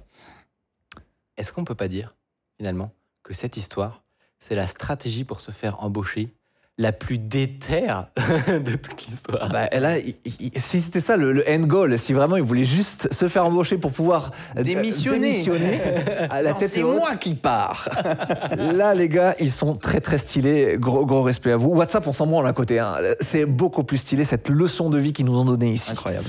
[1.36, 2.14] Est-ce qu'on peut pas dire,
[2.58, 4.04] finalement, que cette histoire,
[4.38, 6.34] c'est la stratégie pour se faire embaucher
[6.76, 8.08] la plus déterre
[8.48, 12.12] de toute l'histoire Bah, là, il- il- si c'était ça le, le end goal, si
[12.12, 15.20] vraiment ils voulaient juste se faire embaucher pour pouvoir euh, Démissionner.
[15.20, 15.80] démissionner
[16.30, 17.88] à la Non, tête c'est moi qui pars.
[18.74, 20.76] Là, les gars, ils sont très très stylés.
[20.78, 21.70] Gros, gros respect à vous.
[21.70, 22.80] WhatsApp, on s'en branle à côté.
[22.80, 22.94] hein.
[23.20, 25.92] C'est beaucoup plus stylé cette leçon de vie qu'ils nous ont donnée ici.
[25.92, 26.26] Incroyable.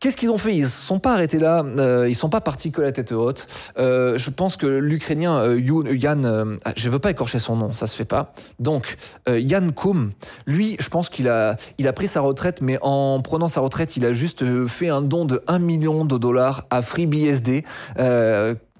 [0.00, 0.54] Qu'est-ce qu'ils ont fait?
[0.54, 1.64] Ils ne sont pas arrêtés là.
[1.64, 3.48] euh, ils sont pas partis que la tête haute.
[3.78, 7.72] Euh, je pense que l'Ukrainien euh, Yann, euh, ah, je veux pas écorcher son nom,
[7.72, 8.32] ça se fait pas.
[8.60, 8.96] Donc
[9.28, 10.12] Yann Koum,
[10.46, 13.96] lui, je pense qu'il a, il a pris sa retraite, mais en prenant sa retraite,
[13.96, 17.64] il a juste fait un don de 1 million de dollars à FreeBSD,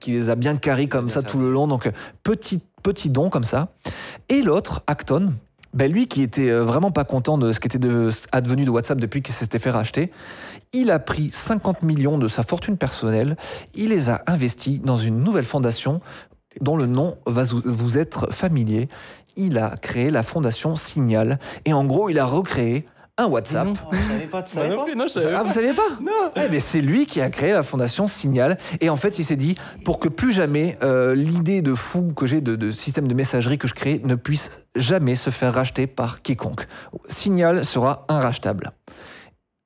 [0.00, 1.26] qui les a bien carrés comme Bien ça ça.
[1.28, 1.66] tout le long.
[1.66, 1.90] Donc
[2.22, 3.68] petit petit don comme ça.
[4.28, 5.32] Et l'autre, Acton.
[5.74, 8.70] Ben lui qui était euh, vraiment pas content de ce qui était de, advenu de
[8.70, 10.10] WhatsApp depuis qu'il s'était fait racheter,
[10.72, 13.36] il a pris 50 millions de sa fortune personnelle,
[13.74, 16.00] il les a investis dans une nouvelle fondation
[16.60, 18.88] dont le nom va vous- vous être familier.
[19.36, 22.86] Il a créé la fondation Signal et en gros il a recréé
[23.18, 23.66] un WhatsApp.
[23.66, 23.74] Non.
[23.92, 26.30] Je savais pas, tu savais, toi non, je Ah, vous saviez pas Non.
[26.36, 28.58] Eh ben, c'est lui qui a créé la fondation Signal.
[28.80, 32.26] Et en fait, il s'est dit, pour que plus jamais euh, l'idée de fou que
[32.26, 35.86] j'ai de, de système de messagerie que je crée ne puisse jamais se faire racheter
[35.86, 36.66] par quiconque.
[37.08, 38.72] Signal sera inrachetable.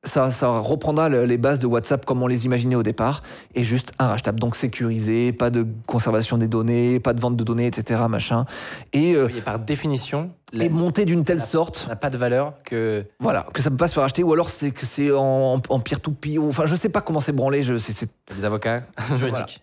[0.05, 3.23] Ça, ça reprendra le- les bases de WhatsApp comme on les imaginait au départ,
[3.55, 4.41] et juste inrachetable.
[4.41, 8.03] Donc sécurisé, pas de conservation des données, pas de vente de données, etc.
[8.09, 8.45] Machin.
[8.93, 12.19] Et, euh, Oui, et par définition, la- et monté d'une telle sorte n'a pas de
[12.19, 13.05] valeur que.
[13.21, 15.79] voilà, que ça peut pas se faire acheter, ou alors c'est que c'est en, en
[15.81, 18.83] peer-to-peer, enfin je sais pas comment c'est branlé, je, c'est, Les avocats
[19.17, 19.63] juridiques.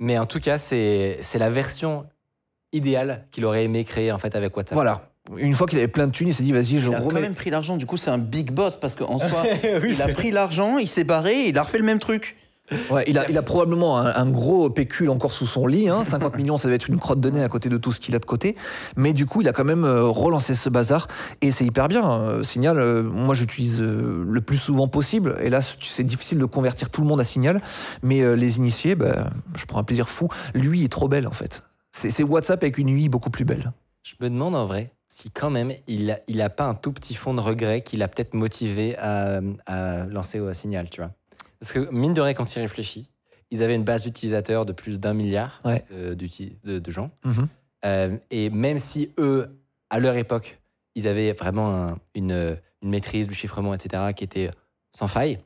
[0.00, 2.04] Mais en tout cas, c'est c'est la version
[2.72, 4.74] idéale qu'il aurait aimé créer en fait avec WhatsApp.
[4.74, 5.11] voilà.
[5.36, 7.04] Une fois qu'il avait plein de thunes, il s'est dit vas-y, je Il a quand
[7.06, 7.20] remets.
[7.20, 9.44] même pris l'argent, du coup c'est un big boss parce qu'en soi,
[9.88, 12.36] il a pris l'argent, il s'est barré, il a refait le même truc.
[12.90, 16.04] Ouais, il, a, il a probablement un, un gros pécule encore sous son lit, hein,
[16.04, 18.14] 50 millions, ça doit être une crotte de nez à côté de tout ce qu'il
[18.16, 18.56] a de côté.
[18.96, 21.06] Mais du coup, il a quand même euh, relancé ce bazar
[21.42, 22.10] et c'est hyper bien.
[22.10, 25.36] Euh, Signal, euh, moi j'utilise euh, le plus souvent possible.
[25.42, 27.60] Et là, c'est difficile de convertir tout le monde à Signal,
[28.02, 30.28] mais euh, les initiés, bah, je prends un plaisir fou.
[30.54, 31.62] Lui est trop belle en fait.
[31.90, 33.72] C'est c'est WhatsApp avec une UI beaucoup plus belle.
[34.02, 36.90] Je me demande en vrai si quand même il a, il a pas un tout
[36.90, 41.10] petit fond de regret qui l'a peut-être motivé à, à lancer au signal, tu vois.
[41.60, 43.10] Parce que mine de rien, quand il réfléchit,
[43.50, 45.84] ils avaient une base d'utilisateurs de plus d'un milliard Ouais.
[45.92, 47.10] euh, de, de gens.
[47.26, 47.48] Mhm.
[47.84, 50.60] Euh, et même si eux, à leur époque,
[50.94, 54.50] ils avaient vraiment un- une, une maîtrise du chiffrement, etc., qui était
[54.96, 55.38] sans faille,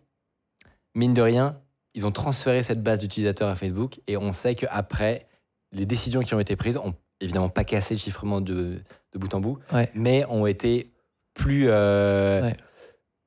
[0.95, 1.59] mine de rien,
[1.95, 5.27] ils ont transféré cette base d'utilisateurs à Facebook et on sait qu'après,
[5.73, 8.81] les décisions qui ont été prises ont évidemment pas cassé le chiffrement de,
[9.13, 9.91] de bout en bout, Ouais.
[9.95, 10.91] mais ont été
[11.35, 12.57] plus, euh, Ouais.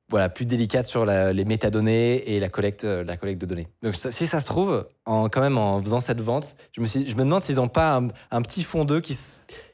[0.08, 3.68] voilà, plus délicates sur la- les métadonnées et la collecte, euh, la collecte de données.
[3.82, 6.86] Donc ça- si ça se trouve, en, quand même en faisant cette vente, je me,
[6.86, 9.16] suis, je me demande s'ils n'ont pas un, un petit fond d'eux qui,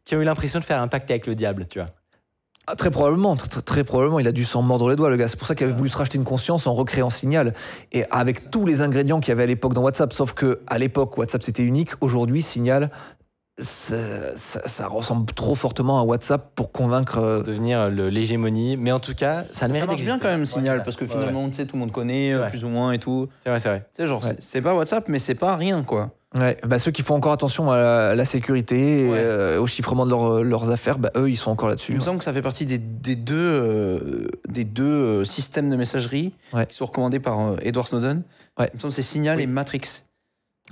[0.04, 1.88] qui ont eu l'impression de faire un pacte avec le diable, tu vois.
[2.68, 5.28] Ah, très probablement, très probablement, il a dû s'en mordre les doigts, le gars.
[5.28, 7.54] C'est pour ça qu'il avait voulu se racheter une conscience en recréant Signal.
[7.92, 10.12] Et avec tous les ingrédients qu'il y avait à l'époque dans WhatsApp.
[10.12, 11.90] Sauf que à l'époque, WhatsApp c'était unique.
[12.00, 12.90] Aujourd'hui, Signal,
[13.58, 13.96] ça,
[14.36, 17.18] ça- ça ressemble trop fortement à WhatsApp pour convaincre.
[17.18, 20.18] euh, Devenir le- l'hégémonie, mais en tout cas, ça a le Ça mérite marche bien
[20.18, 21.50] quand même, Ouais, Signal, parce que Ouais, finalement, ouais.
[21.50, 23.28] tu sais, tout le monde connaît, euh, plus ou moins et tout.
[23.42, 23.86] C'est vrai, c'est vrai.
[23.94, 24.36] Tu sais, genre, Ouais.
[24.38, 26.10] c'est- pas WhatsApp, mais c'est pas rien, quoi.
[26.34, 29.16] Ouais, bah, ceux qui font encore attention à la, la sécurité, et, Ouais.
[29.18, 31.94] euh, au chiffrement de leur- leurs affaires, bah, eux, ils sont encore Il là-dessus.
[31.94, 35.76] me semble que ça fait partie des, des deux, euh, des deux euh, systèmes de
[35.76, 36.66] messagerie Ouais.
[36.66, 38.22] qui sont recommandés par euh, Edward Snowden.
[38.58, 38.68] Ouais.
[38.72, 39.44] Il me semble que c'est Signal Oui.
[39.44, 39.80] et Matrix.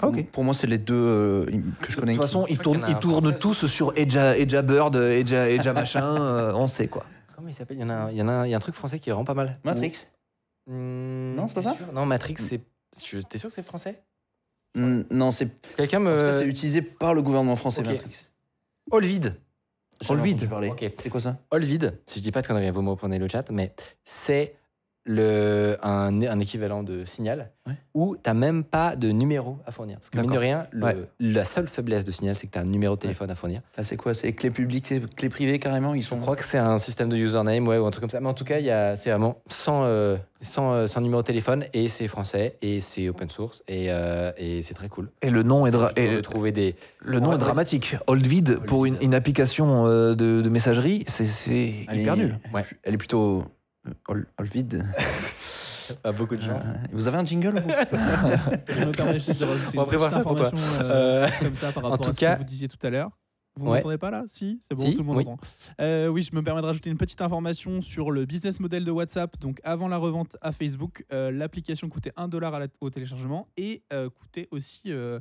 [0.03, 0.09] Ah.
[0.33, 1.45] Pour moi, c'est les deux euh,
[1.81, 2.13] que je De connais.
[2.15, 6.53] toute façon, ils tournent, ils français tous sur Eja, Eja Bird, Eja, Eja machin, euh,
[6.55, 7.05] on sait quoi.
[7.37, 7.77] Comment il s'appelle?
[7.77, 8.75] Il y en a, un- il y en a, un- il y a un truc
[8.75, 9.59] français qui est vraiment pas mal.
[9.65, 10.07] Matrix?
[10.67, 11.75] Hmm, Non, c'est pas ça?
[11.77, 11.93] sûr?
[11.93, 12.61] Non, Matrix, c'est.
[13.29, 14.03] T'es sûr que c'est français?
[14.77, 16.33] Mm, Non, c'est Quelqu'un me.
[16.33, 17.87] c'est utilisé par le gouvernement français, ok.
[17.87, 18.29] Matrix.
[18.91, 19.37] Olvid.
[20.09, 20.35] Olvid.
[20.35, 20.69] entendu parler.
[20.71, 20.93] Ok.
[21.01, 21.39] C'est quoi ça?
[21.51, 24.57] Olvid, si je dis pas de conneries, vous me reprenez le chat, mais c'est
[25.05, 27.73] le, un, un équivalent de signal Ouais.
[27.95, 29.97] où tu n'as même pas de numéro à fournir.
[29.99, 30.97] Parce que mine de rien, le- Ouais.
[31.19, 33.63] la seule faiblesse de signal, c'est que tu as un numéro de téléphone à fournir.
[33.79, 34.13] Ah, C'est quoi?
[34.13, 35.95] C'est clé publique, clé, privée carrément?
[35.95, 36.17] Ils sont.
[36.17, 38.21] Je crois que c'est un système de username ouais, ou un truc comme ça.
[38.21, 41.23] Mais en tout cas, il y a- c'est vraiment sans, euh, sans, euh, sans numéro
[41.23, 45.09] de téléphone et c'est français et c'est open source et, euh, et c'est très cool.
[45.23, 46.77] Et le nom est, et de trouver des.
[47.01, 47.97] le nom est dramatique.
[48.07, 52.39] Oldvid pour une, application euh, de, de messagerie, c'est- hyper est- nul.
[52.53, 52.63] Ouais.
[52.83, 53.45] Elle est plutôt.
[53.87, 54.85] Euh, vide.
[56.03, 56.57] Pas beaucoup de gens.
[56.57, 57.69] Euh, Vous avez un jingle vous?
[58.69, 60.47] Je me permets juste de rajouter On va une prévoir ça pour toi.
[60.47, 62.79] information euh, comme ça par en rapport tout à ce cas- que vous disiez tout
[62.87, 63.11] à l'heure.
[63.57, 63.77] Vous Ouais.
[63.79, 64.25] m'entendez pas là?
[64.27, 65.25] Si C'est bon, Si, tout le monde oui.
[65.29, 65.39] entend.
[65.81, 68.91] Euh, oui, je me permets de rajouter une petite information sur le business model de
[68.91, 69.39] WhatsApp.
[69.39, 73.47] Donc, avant la revente à Facebook, euh, l'application coûtait 1 dollar à la- au téléchargement
[73.57, 75.21] et euh, coûtait aussi euh,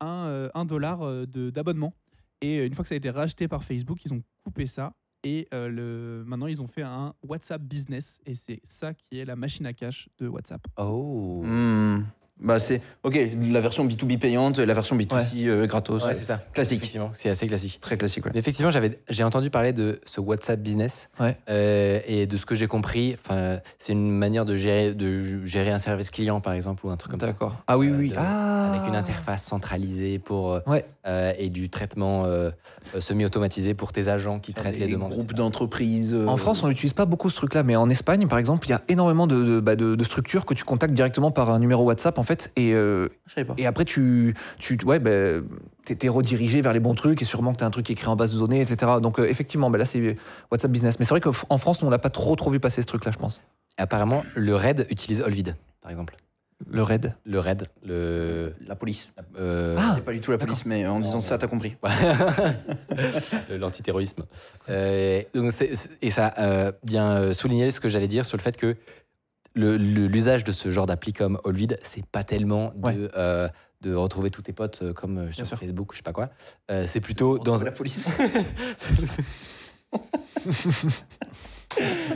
[0.00, 1.92] 1, euh, 1 dollar euh, de- d'abonnement.
[2.40, 4.94] Et une fois que ça a été racheté par Facebook, ils ont coupé ça.
[5.24, 8.20] Et euh, le, maintenant, ils ont fait un WhatsApp Business.
[8.26, 10.66] Et c'est ça qui est la machine à cash de WhatsApp.
[10.76, 11.42] Oh.
[11.44, 12.02] Hmm.
[12.40, 12.82] Bah, c'est.
[13.04, 16.04] Ok, la version B2B payante, la version B2C euh, gratos.
[16.04, 16.38] Ouais, c'est ça.
[16.52, 16.78] Classique.
[16.78, 17.78] Effectivement, c'est assez classique.
[17.80, 18.32] Très classique, ouais.
[18.34, 21.08] Mais effectivement, j'avais, j'ai entendu parler de ce WhatsApp Business.
[21.20, 21.36] Ouais.
[21.48, 25.70] Euh, et de ce que j'ai compris, enfin, c'est une manière de gérer, de gérer
[25.70, 27.28] un service client, par exemple, ou un truc comme ça.
[27.28, 27.54] D'accord.
[27.68, 28.08] Ah oui, Euh, oui.
[28.10, 28.72] de- Ah.
[28.74, 30.84] Avec une interface centralisée pour, euh, Ouais.
[31.06, 32.50] euh, et du traitement euh,
[32.96, 35.10] euh, semi-automatisé pour tes agents qui traitent les demandes.
[35.12, 35.36] groupes etc.
[35.38, 36.12] d'entreprises.
[36.12, 38.70] euh, En France, on n'utilise pas beaucoup ce truc-là, mais en Espagne, par exemple, il
[38.70, 41.60] y a énormément de, de, bah, de- de structures que tu contactes directement par un
[41.60, 43.54] numéro WhatsApp, en fait, et, euh, pas.
[43.58, 45.10] et après, tu, tu ouais, bah,
[45.84, 48.16] t'es redirigé vers les bons trucs, et sûrement que tu as un truc écrit en
[48.16, 48.92] base de données, etc.
[49.00, 50.16] Donc, euh, effectivement, bah, là, c'est
[50.50, 50.98] WhatsApp Business.
[50.98, 53.18] Mais c'est vrai qu'en France, on l'a pas trop, trop vu passer ce truc-là, je
[53.18, 53.42] pense.
[53.76, 56.16] Apparemment, le RAID utilise Olvid, par exemple.
[56.70, 57.14] Le RAID?
[57.24, 58.54] Le RAID, le.
[58.66, 59.12] La police.
[59.38, 59.92] euh, Ah.
[59.96, 61.76] C'est pas du tout la police, mais en disant ça, t'as compris.
[63.50, 64.24] l'antiterrorisme.
[64.70, 65.52] Euh, donc
[66.00, 68.76] et ça euh, vient souligner ce que j'allais dire sur le fait que
[69.54, 72.96] l'usage de ce genre d'appli comme Allvid, c'est pas tellement de, Ouais.
[73.16, 73.48] euh,
[73.82, 75.58] de retrouver tous tes potes euh, comme euh, sur sûr.
[75.58, 76.30] Facebook, je sais pas quoi.
[76.70, 78.08] Euh, c'est plutôt dans la police.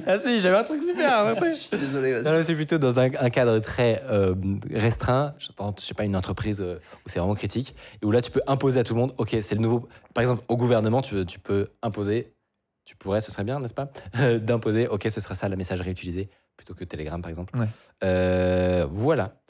[0.07, 1.51] ah si, j'avais un truc super après.
[1.55, 4.34] Je suis désolé, c'est plutôt dans un, un cadre très euh,
[4.72, 8.30] restreint, je je sais pas, une entreprise où c'est vraiment critique, et où là tu
[8.30, 9.89] peux imposer à tout le monde, ok, c'est le nouveau.
[10.14, 12.32] Par exemple, au gouvernement, tu, tu peux imposer,
[12.84, 13.91] tu pourrais, ce serait bien, n'est-ce pas,
[14.39, 16.28] d'imposer, ok, ce sera ça la messagerie utilisée,
[16.59, 17.56] plutôt que Telegram par exemple.
[17.59, 17.68] Ouais.
[18.04, 19.40] Euh, voilà.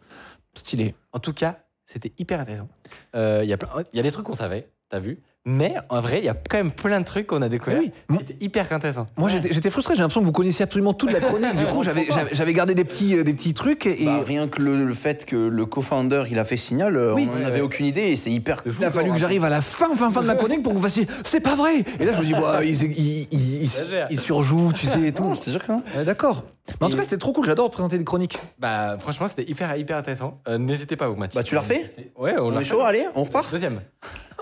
[0.55, 0.95] Stylé.
[1.13, 2.69] En tout cas, c'était hyper intéressant.
[3.17, 5.21] Euh, Il y, a plein- il y a des trucs qu'on savait, t'as vu,
[5.51, 7.81] mais en vrai, il y a quand même plein de trucs qu'on a découverts.
[7.81, 9.07] Oui, moi- C'était hyper intéressant.
[9.17, 9.95] Moi, j'étais j'étais frustré.
[9.95, 11.57] J'ai l'impression que vous connaissiez absolument toute la chronique.
[11.57, 13.87] Du coup, j'avais j'avais- j'avais gardé des petits, euh, des petits trucs.
[13.87, 17.15] Et Bah, rien que le, le fait que le co-founder il a fait signal, euh,
[17.15, 17.27] Oui.
[17.35, 19.61] on n'en avait aucune idée et c'est hyper il a fallu que j'arrive à la
[19.63, 21.07] fin, fin, fin de la chronique pour que vous fassiez.
[21.25, 21.85] C'est pas vrai.
[21.99, 24.07] Et là, je me dis, bah, il, il, il, il- Exagère.
[24.11, 25.25] il surjoue, tu sais, et tout.
[25.25, 25.83] Non, je te jure que non.
[25.97, 26.45] Ouais, D'accord.
[26.81, 27.47] Mais en tout cas, c'était trop cool.
[27.47, 28.39] J'adore présenter des chroniques.
[28.59, 30.39] Bah, franchement, c'était hyper, hyper intéressant.
[30.49, 31.39] Euh, N'hésitez pas, vous, Mathieu.
[31.39, 31.85] Bah, tu l'as refait
[32.19, 33.81] Ouais, on, On l'a est chaud, allez, on repart Deuxième.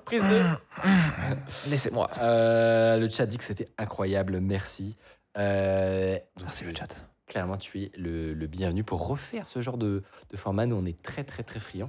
[0.05, 0.42] Prise 2.
[1.70, 2.09] Laissez-moi.
[2.18, 4.97] Euh, le chat dit que c'était incroyable, merci.
[5.38, 6.88] Euh, Merci le chat.
[7.26, 10.66] Clairement, tu es le, le bienvenu pour refaire ce genre de, de format.
[10.66, 11.88] Nous, on est très, très, très friands.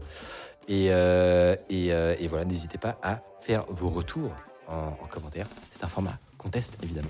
[0.67, 4.33] Et, euh, et, euh, et voilà, n'hésitez pas à faire vos retours
[4.67, 5.47] en, en commentaire.
[5.71, 7.09] C'est un format qu'on teste, évidemment.